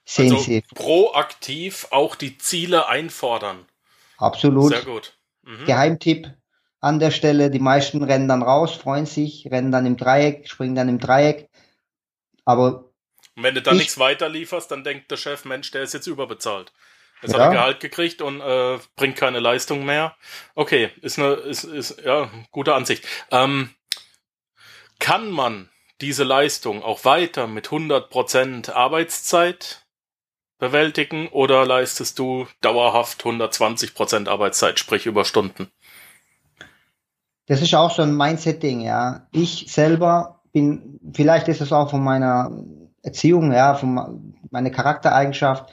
sehen 0.05 0.33
Also 0.33 0.45
Sie? 0.45 0.63
proaktiv 0.75 1.87
auch 1.91 2.15
die 2.17 2.39
Ziele 2.39 2.89
einfordern. 2.89 3.67
Absolut. 4.17 4.71
Sehr 4.73 4.83
gut. 4.83 5.17
Mhm. 5.43 5.65
Geheimtipp. 5.67 6.35
an 6.81 6.99
der 6.99 7.11
Stelle. 7.11 7.51
Die 7.51 7.59
meisten 7.59 8.03
rennen 8.03 8.29
dann 8.29 8.43
raus, 8.43 8.77
freuen 8.77 9.07
sich, 9.07 9.49
rennen 9.51 9.73
dann 9.73 9.87
im 9.87 9.97
Dreieck, 9.97 10.49
springen 10.49 10.75
dann 10.75 10.89
im 10.89 10.99
Dreieck. 10.99 11.49
Aber 12.45 12.85
und 13.37 13.43
wenn 13.43 13.55
du 13.55 13.63
dann 13.63 13.75
ich, 13.75 13.81
nichts 13.83 13.99
weiter 13.99 14.29
lieferst, 14.29 14.71
dann 14.71 14.85
denkt 14.85 15.11
der 15.11 15.17
Chef, 15.17 15.45
Mensch, 15.45 15.71
der 15.71 15.83
ist 15.83 15.95
jetzt 15.95 16.07
überbezahlt. 16.07 16.73
Jetzt 17.23 17.33
ja. 17.33 17.39
hat 17.39 17.47
er 17.47 17.53
Gehalt 17.53 17.81
gekriegt 17.81 18.23
und 18.23 18.41
äh, 18.41 18.79
bringt 18.97 19.17
keine 19.17 19.41
Leistung 19.41 19.85
mehr. 19.85 20.17
Okay, 20.55 20.91
ist 21.03 21.19
eine 21.19 21.35
ist, 21.35 21.65
ist 21.65 22.01
ja 22.05 22.31
gute 22.53 22.75
Ansicht. 22.75 23.05
Ähm, 23.31 23.71
kann 24.99 25.31
man 25.31 25.69
diese 26.01 26.25
Leistung 26.25 26.83
auch 26.83 27.05
weiter 27.05 27.47
mit 27.47 27.69
100% 27.69 28.71
Arbeitszeit 28.71 29.87
bewältigen 30.59 31.29
oder 31.29 31.65
leistest 31.65 32.19
du 32.19 32.47
dauerhaft 32.61 33.23
120% 33.23 34.29
Arbeitszeit, 34.29 34.79
sprich 34.79 35.07
Überstunden? 35.07 35.71
Das 37.47 37.63
ist 37.63 37.75
auch 37.75 37.91
so 37.91 38.03
ein 38.03 38.17
Mindset-Ding, 38.17 38.81
ja. 38.81 39.27
Ich 39.33 39.73
selber 39.73 40.43
bin, 40.53 41.01
vielleicht 41.15 41.49
ist 41.49 41.61
es 41.61 41.73
auch 41.73 41.91
von 41.91 42.03
meiner 42.03 42.65
Erziehung, 43.03 43.53
ja, 43.53 43.75
von 43.75 44.35
meiner 44.51 44.71
Charaktereigenschaft. 44.71 45.71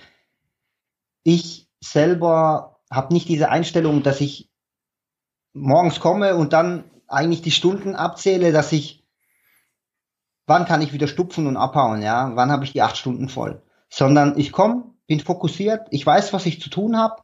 Ich 1.23 1.67
selber 1.81 2.79
habe 2.91 3.13
nicht 3.13 3.27
diese 3.27 3.49
Einstellung, 3.49 4.03
dass 4.03 4.21
ich 4.21 4.49
morgens 5.53 5.99
komme 5.99 6.35
und 6.35 6.53
dann 6.53 6.89
eigentlich 7.07 7.41
die 7.41 7.51
Stunden 7.51 7.95
abzähle, 7.95 8.51
dass 8.51 8.71
ich 8.71 9.04
wann 10.47 10.65
kann 10.65 10.81
ich 10.81 10.93
wieder 10.93 11.07
stupfen 11.07 11.47
und 11.47 11.57
abhauen, 11.57 12.01
ja, 12.01 12.31
wann 12.35 12.51
habe 12.51 12.63
ich 12.63 12.73
die 12.73 12.81
acht 12.81 12.97
Stunden 12.97 13.29
voll, 13.29 13.61
sondern 13.89 14.37
ich 14.37 14.51
komme, 14.51 14.83
bin 15.07 15.19
fokussiert, 15.19 15.87
ich 15.91 16.05
weiß, 16.05 16.33
was 16.33 16.45
ich 16.45 16.61
zu 16.61 16.69
tun 16.69 16.97
habe 16.97 17.21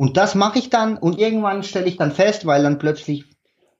und 0.00 0.16
das 0.16 0.34
mache 0.34 0.58
ich 0.58 0.70
dann 0.70 0.96
und 0.96 1.18
irgendwann 1.18 1.62
stelle 1.62 1.86
ich 1.86 1.98
dann 1.98 2.12
fest, 2.12 2.46
weil 2.46 2.62
dann 2.62 2.78
plötzlich 2.78 3.26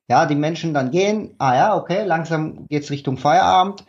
ja 0.06 0.26
die 0.26 0.34
Menschen 0.34 0.74
dann 0.74 0.90
gehen, 0.90 1.34
ah 1.38 1.54
ja, 1.54 1.76
okay, 1.76 2.04
langsam 2.04 2.66
geht's 2.66 2.90
Richtung 2.90 3.16
Feierabend. 3.16 3.86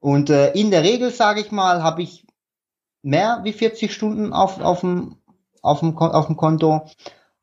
Und 0.00 0.28
äh, 0.28 0.50
in 0.54 0.72
der 0.72 0.82
Regel 0.82 1.12
sage 1.12 1.40
ich 1.40 1.52
mal, 1.52 1.84
habe 1.84 2.02
ich 2.02 2.26
mehr 3.02 3.42
wie 3.44 3.52
40 3.52 3.92
Stunden 3.92 4.32
auf 4.32 4.60
auf 4.60 4.80
dem 4.80 5.18
auf 5.62 5.78
dem, 5.78 5.96
auf 5.96 6.26
dem 6.26 6.36
Konto. 6.36 6.88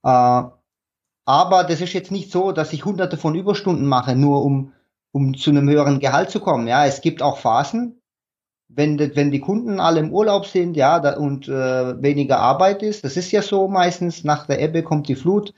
Äh, 0.04 0.44
aber 1.26 1.64
das 1.64 1.80
ist 1.80 1.94
jetzt 1.94 2.12
nicht 2.12 2.30
so, 2.30 2.52
dass 2.52 2.74
ich 2.74 2.84
hunderte 2.84 3.16
von 3.16 3.36
Überstunden 3.36 3.88
mache, 3.88 4.18
nur 4.18 4.44
um 4.44 4.73
um 5.14 5.36
zu 5.36 5.52
einem 5.52 5.70
höheren 5.70 6.00
Gehalt 6.00 6.32
zu 6.32 6.42
kommen. 6.42 6.68
Ja, 6.68 6.86
es 6.86 7.00
gibt 7.00 7.22
auch 7.22 7.38
Phasen, 7.38 8.02
wenn, 8.68 8.98
wenn 9.16 9.32
die 9.32 9.40
Kunden 9.40 9.80
alle 9.80 10.00
im 10.00 10.12
Urlaub 10.12 10.48
sind, 10.48 10.76
ja, 10.76 11.00
da, 11.00 11.16
und 11.16 11.48
äh, 11.48 12.02
weniger 12.02 12.40
Arbeit 12.40 12.82
ist, 12.82 13.04
das 13.04 13.16
ist 13.16 13.32
ja 13.32 13.42
so 13.42 13.68
meistens, 13.68 14.24
nach 14.24 14.48
der 14.48 14.60
Ebbe 14.60 14.84
kommt 14.84 15.08
die 15.08 15.16
Flut, 15.16 15.54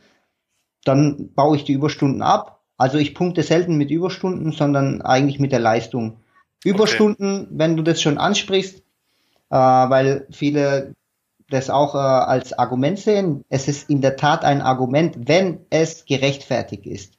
dann 0.83 1.33
baue 1.33 1.55
ich 1.55 1.63
die 1.63 1.73
Überstunden 1.73 2.21
ab. 2.21 2.61
Also 2.77 2.97
ich 2.97 3.15
punkte 3.15 3.41
selten 3.41 3.77
mit 3.77 3.89
Überstunden, 3.89 4.51
sondern 4.51 5.01
eigentlich 5.01 5.39
mit 5.39 5.53
der 5.53 5.59
Leistung. 5.59 6.17
Überstunden, 6.65 7.45
okay. 7.45 7.49
wenn 7.51 7.77
du 7.77 7.83
das 7.83 8.01
schon 8.01 8.17
ansprichst, 8.17 8.79
äh, 9.49 9.55
weil 9.55 10.27
viele 10.31 10.93
das 11.49 11.69
auch 11.69 11.95
äh, 11.95 11.99
als 11.99 12.51
Argument 12.51 12.99
sehen, 12.99 13.45
es 13.47 13.69
ist 13.69 13.89
in 13.89 14.01
der 14.01 14.17
Tat 14.17 14.43
ein 14.43 14.61
Argument, 14.61 15.15
wenn 15.27 15.65
es 15.69 16.05
gerechtfertigt 16.05 16.85
ist. 16.85 17.17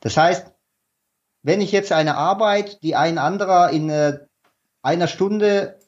Das 0.00 0.16
heißt, 0.16 0.52
wenn 1.42 1.60
ich 1.60 1.72
jetzt 1.72 1.92
eine 1.92 2.16
Arbeit, 2.16 2.82
die 2.82 2.96
ein 2.96 3.18
anderer 3.18 3.70
in 3.70 3.90
äh, 3.90 4.18
einer 4.82 5.08
Stunde 5.08 5.78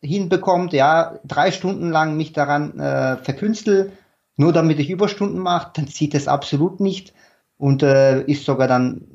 hinbekommt, 0.00 0.72
ja, 0.72 1.18
drei 1.24 1.52
Stunden 1.52 1.90
lang 1.90 2.16
mich 2.16 2.32
daran 2.32 2.78
äh, 2.78 3.16
verkünstel, 3.18 3.92
nur 4.36 4.52
damit 4.52 4.78
ich 4.80 4.90
Überstunden 4.90 5.38
mache, 5.38 5.70
dann 5.74 5.88
zieht 5.88 6.14
es 6.14 6.28
absolut 6.28 6.80
nicht 6.80 7.12
und 7.58 7.82
äh, 7.82 8.22
ist 8.22 8.44
sogar 8.44 8.66
dann 8.66 9.06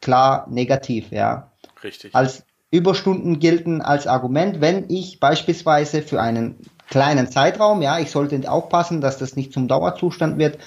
klar 0.00 0.46
negativ, 0.50 1.10
ja. 1.10 1.52
Richtig. 1.82 2.14
Als 2.14 2.44
Überstunden 2.70 3.40
gelten 3.40 3.80
als 3.80 4.06
Argument, 4.06 4.60
wenn 4.60 4.88
ich 4.88 5.20
beispielsweise 5.20 6.02
für 6.02 6.20
einen 6.20 6.58
kleinen 6.88 7.28
Zeitraum, 7.28 7.82
ja, 7.82 7.98
ich 7.98 8.10
sollte 8.10 8.50
aufpassen, 8.50 9.00
dass 9.00 9.18
das 9.18 9.36
nicht 9.36 9.52
zum 9.52 9.68
Dauerzustand 9.68 10.38
wird, 10.38 10.58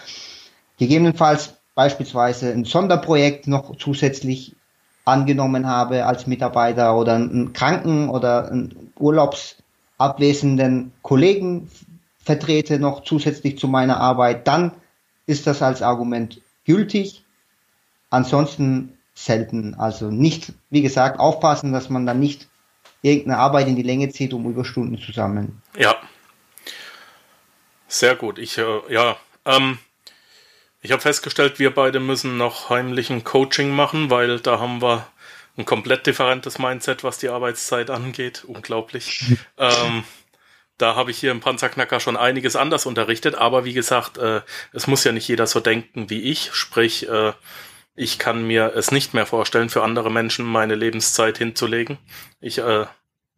gegebenenfalls 0.78 1.56
beispielsweise 1.76 2.52
ein 2.52 2.66
Sonderprojekt 2.66 3.48
noch 3.48 3.76
zusätzlich 3.78 4.56
angenommen 5.06 5.68
habe 5.68 6.06
als 6.06 6.28
Mitarbeiter 6.28 6.96
oder 6.96 7.16
einen 7.16 7.54
Kranken 7.54 8.10
oder 8.10 8.52
einen 8.52 8.92
urlaubsabwesenden 8.98 10.92
Kollegen 11.02 11.70
vertrete 12.24 12.80
noch 12.80 13.04
zusätzlich 13.04 13.58
zu 13.58 13.68
meiner 13.68 14.00
Arbeit, 14.00 14.48
dann 14.48 14.72
ist 15.26 15.48
das 15.48 15.62
als 15.62 15.82
Argument 15.82 16.42
gültig. 16.66 17.24
Ansonsten 18.10 18.98
selten. 19.14 19.76
Also 19.76 20.12
nicht, 20.12 20.54
wie 20.70 20.82
gesagt, 20.82 21.20
aufpassen, 21.20 21.72
dass 21.72 21.90
man 21.90 22.06
dann 22.06 22.20
nicht 22.20 22.48
irgendeine 23.02 23.38
Arbeit 23.38 23.68
in 23.68 23.76
die 23.76 23.84
Länge 23.84 24.10
zieht, 24.10 24.34
um 24.34 24.50
Überstunden 24.50 24.98
zu 24.98 25.12
sammeln. 25.12 25.62
Ja. 25.78 25.96
Sehr 27.88 28.16
gut. 28.16 28.40
Ich, 28.40 28.58
äh, 28.58 28.80
ja, 28.90 29.18
ähm, 29.46 29.80
ich 30.82 30.92
habe 30.92 31.02
festgestellt, 31.02 31.60
wir 31.60 31.74
beide 31.74 32.00
müssen 32.00 32.38
noch 32.38 32.70
heimlichen 32.70 33.24
Coaching 33.24 33.72
machen, 33.72 34.10
weil 34.10 34.40
da 34.40 34.60
haben 34.60 34.82
wir 34.82 35.08
ein 35.58 35.66
komplett 35.66 36.08
differentes 36.08 36.60
Mindset, 36.60 37.04
was 37.04 37.18
die 37.18 37.30
Arbeitszeit 37.30 37.90
angeht. 37.90 38.44
Unglaublich. 38.46 39.24
ähm, 39.58 40.04
da 40.78 40.96
habe 40.96 41.12
ich 41.12 41.20
hier 41.20 41.32
im 41.32 41.42
Panzerknacker 41.42 42.00
schon 42.00 42.18
einiges 42.18 42.56
anders 42.56 42.86
unterrichtet, 42.86 43.36
aber 43.36 43.66
wie 43.66 43.74
gesagt, 43.74 44.18
äh, 44.18 44.42
es 44.74 44.88
muss 44.88 45.04
ja 45.04 45.12
nicht 45.12 45.28
jeder 45.28 45.46
so 45.46 45.60
denken 45.60 46.10
wie 46.10 46.22
ich. 46.24 46.54
Sprich, 46.54 47.08
äh, 47.08 47.34
ich 47.94 48.18
kann 48.18 48.48
mir 48.48 48.74
es 48.76 48.92
nicht 48.92 49.14
mehr 49.14 49.28
vorstellen, 49.28 49.70
für 49.70 49.84
andere 49.84 50.10
Menschen 50.10 50.46
meine 50.46 50.76
Lebenszeit 50.76 51.38
hinzulegen. 51.38 52.00
Ich 52.40 52.58
äh, 52.58 52.88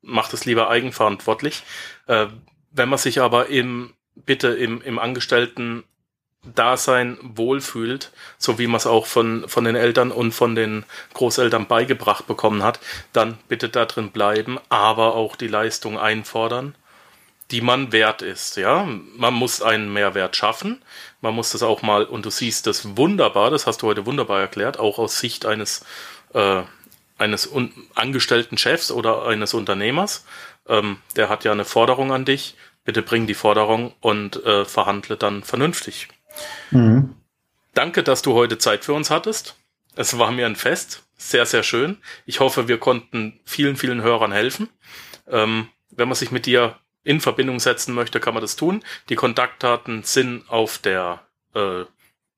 mache 0.02 0.32
das 0.32 0.46
lieber 0.46 0.70
eigenverantwortlich. 0.70 1.64
Äh, 2.08 2.28
wenn 2.72 2.90
man 2.90 3.00
sich 3.00 3.20
aber 3.20 3.48
im 3.48 3.94
bitte 4.16 4.50
im, 4.50 4.82
im 4.82 5.00
Angestellten 5.00 5.84
Dasein 6.44 7.18
wohlfühlt, 7.22 8.12
so 8.38 8.60
wie 8.60 8.68
man 8.68 8.78
es 8.78 8.86
auch 8.86 9.06
von, 9.06 9.48
von 9.48 9.64
den 9.64 9.76
Eltern 9.76 10.12
und 10.12 10.34
von 10.34 10.56
den 10.56 10.86
Großeltern 11.14 11.68
beigebracht 11.68 12.28
bekommen 12.28 12.64
hat, 12.64 12.80
dann 13.14 13.38
bitte 13.48 13.70
da 13.70 13.86
drin 13.86 14.12
bleiben, 14.12 14.60
aber 14.70 15.16
auch 15.16 15.36
die 15.36 15.48
Leistung 15.48 15.98
einfordern, 15.98 16.76
die 17.52 17.62
man 17.62 17.92
wert 17.92 18.22
ist. 18.22 18.58
Ja, 18.58 18.88
man 19.16 19.34
muss 19.34 19.62
einen 19.62 19.94
Mehrwert 19.94 20.36
schaffen. 20.36 20.82
Man 21.22 21.34
muss 21.34 21.52
das 21.52 21.64
auch 21.64 21.82
mal, 21.82 22.04
und 22.04 22.26
du 22.26 22.30
siehst 22.30 22.68
das 22.68 22.98
wunderbar, 22.98 23.50
das 23.50 23.66
hast 23.66 23.82
du 23.82 23.88
heute 23.88 24.06
wunderbar 24.06 24.42
erklärt, 24.42 24.80
auch 24.80 25.00
aus 25.00 25.20
Sicht 25.20 25.46
eines, 25.46 25.86
äh, 26.34 26.64
eines 27.18 27.50
angestellten 27.96 28.58
Chefs 28.58 28.92
oder 28.92 29.26
eines 29.26 29.54
Unternehmers. 29.54 30.26
Ähm, 30.68 30.98
der 31.16 31.30
hat 31.30 31.46
ja 31.46 31.52
eine 31.54 31.66
Forderung 31.66 32.12
an 32.12 32.26
dich. 32.26 32.56
Bitte 32.86 33.02
bring 33.02 33.28
die 33.28 33.34
Forderung 33.34 33.94
und 34.02 34.44
äh, 34.46 34.66
verhandle 34.66 35.16
dann 35.16 35.44
vernünftig. 35.44 36.10
Mhm. 36.72 37.16
Danke, 37.74 38.04
dass 38.04 38.22
du 38.22 38.34
heute 38.34 38.58
Zeit 38.58 38.86
für 38.86 38.94
uns 38.94 39.10
hattest. 39.10 39.56
Es 39.96 40.18
war 40.18 40.32
mir 40.32 40.46
ein 40.46 40.56
Fest. 40.56 41.04
Sehr, 41.18 41.46
sehr 41.46 41.64
schön. 41.64 41.98
Ich 42.26 42.40
hoffe, 42.40 42.68
wir 42.68 42.78
konnten 42.78 43.40
vielen, 43.46 43.78
vielen 43.78 44.02
Hörern 44.02 44.32
helfen. 44.32 44.70
Ähm, 45.28 45.70
wenn 45.92 46.08
man 46.08 46.16
sich 46.16 46.32
mit 46.32 46.46
dir 46.46 46.78
in 47.04 47.22
Verbindung 47.22 47.60
setzen 47.60 47.94
möchte, 47.94 48.20
kann 48.20 48.34
man 48.34 48.42
das 48.42 48.56
tun. 48.56 48.84
Die 49.10 49.16
Kontaktdaten 49.16 50.04
sind 50.04 50.50
auf 50.50 50.80
der 50.80 51.22
äh, 51.54 51.84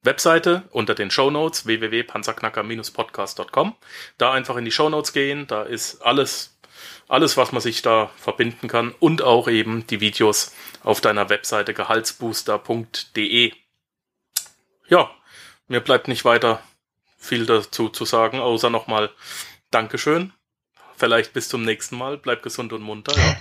Webseite 0.03 0.63
unter 0.71 0.95
den 0.95 1.11
Show 1.11 1.31
Notes 1.31 1.65
www.panzerknacker-podcast.com. 1.65 3.75
Da 4.17 4.31
einfach 4.31 4.55
in 4.57 4.65
die 4.65 4.71
Show 4.71 4.89
Notes 4.89 5.13
gehen. 5.13 5.47
Da 5.47 5.63
ist 5.63 6.01
alles, 6.01 6.59
alles, 7.07 7.37
was 7.37 7.51
man 7.51 7.61
sich 7.61 7.81
da 7.81 8.11
verbinden 8.17 8.67
kann 8.67 8.93
und 8.99 9.21
auch 9.21 9.47
eben 9.47 9.87
die 9.87 10.01
Videos 10.01 10.53
auf 10.83 11.01
deiner 11.01 11.29
Webseite 11.29 11.73
gehaltsbooster.de. 11.73 13.53
Ja, 14.87 15.09
mir 15.67 15.79
bleibt 15.79 16.07
nicht 16.07 16.25
weiter 16.25 16.59
viel 17.17 17.45
dazu 17.45 17.89
zu 17.89 18.05
sagen, 18.05 18.39
außer 18.39 18.69
nochmal 18.69 19.09
Dankeschön. 19.71 20.31
Vielleicht 20.95 21.33
bis 21.33 21.49
zum 21.49 21.63
nächsten 21.63 21.97
Mal. 21.97 22.17
Bleib 22.17 22.43
gesund 22.43 22.71
und 22.71 22.81
munter. 22.81 23.17
Ja. 23.17 23.35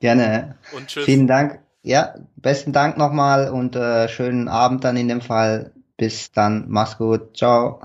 Gerne. 0.00 0.58
Und 0.72 0.88
tschüss. 0.88 1.04
Vielen 1.04 1.26
Dank. 1.26 1.60
Ja, 1.82 2.14
besten 2.36 2.72
Dank 2.72 2.96
nochmal 2.96 3.50
und 3.50 3.76
äh, 3.76 4.08
schönen 4.08 4.48
Abend 4.48 4.84
dann 4.84 4.96
in 4.96 5.08
dem 5.08 5.20
Fall. 5.20 5.72
Bis 5.96 6.32
dann. 6.32 6.64
Mach's 6.68 6.96
gut. 6.96 7.36
Ciao. 7.36 7.82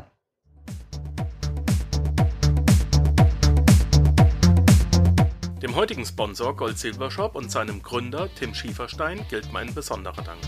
Dem 5.61 5.75
heutigen 5.75 6.05
Sponsor 6.05 6.55
Gold 6.55 6.77
Silver 6.77 7.11
Shop 7.11 7.35
und 7.35 7.51
seinem 7.51 7.81
Gründer 7.81 8.29
Tim 8.35 8.53
Schieferstein 8.53 9.25
gilt 9.29 9.51
mein 9.51 9.73
besonderer 9.73 10.21
Dank. 10.21 10.39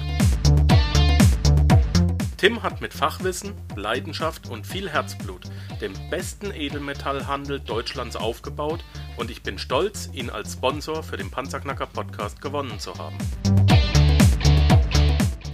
Tim 2.37 2.61
hat 2.61 2.81
mit 2.81 2.93
Fachwissen, 2.93 3.55
Leidenschaft 3.75 4.47
und 4.47 4.67
viel 4.67 4.87
Herzblut 4.89 5.49
den 5.81 5.93
besten 6.11 6.53
Edelmetallhandel 6.53 7.59
Deutschlands 7.59 8.15
aufgebaut 8.15 8.85
und 9.17 9.31
ich 9.31 9.41
bin 9.41 9.57
stolz, 9.57 10.07
ihn 10.13 10.29
als 10.29 10.53
Sponsor 10.53 11.01
für 11.01 11.17
den 11.17 11.31
Panzerknacker 11.31 11.87
Podcast 11.87 12.39
gewonnen 12.39 12.79
zu 12.79 12.93
haben. 12.93 13.17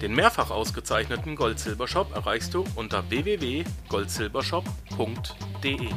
Den 0.02 0.14
mehrfach 0.14 0.52
ausgezeichneten 0.52 1.38
Gold-Silber-Shop 1.38 2.14
erreichst 2.14 2.54
du 2.54 2.66
unter 2.76 3.10
www.goldsilbershop.de. 3.10 5.90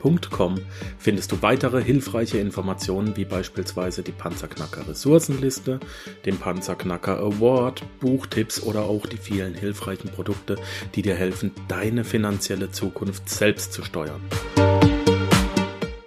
www.panzerknacker-podcast.com 0.00 0.60
findest 0.98 1.32
du 1.32 1.42
weitere 1.42 1.82
hilfreiche 1.82 2.38
Informationen 2.38 3.16
wie 3.16 3.24
beispielsweise 3.24 4.02
die 4.02 4.12
Panzerknacker 4.12 4.88
Ressourcenliste, 4.88 5.80
den 6.24 6.36
Panzerknacker 6.36 7.18
Award, 7.18 7.82
Buchtipps 8.00 8.62
oder 8.62 8.82
auch 8.82 9.06
die 9.06 9.16
vielen 9.16 9.54
hilfreichen 9.54 10.10
Produkte, 10.10 10.56
die 10.94 11.02
dir 11.02 11.14
helfen, 11.14 11.52
deine 11.68 12.04
finanzielle 12.04 12.70
Zukunft 12.70 13.28
selbst 13.28 13.72
zu 13.72 13.82
steuern. 13.82 14.20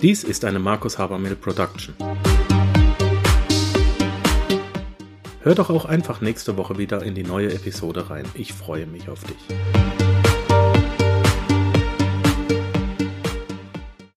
Dies 0.01 0.23
ist 0.23 0.43
eine 0.43 0.59
Markus 0.59 0.97
Habermill 0.97 1.35
Production. 1.35 1.95
Hör 5.41 5.55
doch 5.55 5.69
auch 5.69 5.85
einfach 5.85 6.21
nächste 6.21 6.55
Woche 6.55 6.77
wieder 6.77 7.03
in 7.03 7.15
die 7.15 7.23
neue 7.23 7.53
Episode 7.53 8.09
rein. 8.09 8.25
Ich 8.33 8.53
freue 8.53 8.85
mich 8.85 9.09
auf 9.09 9.23
dich. 9.23 9.82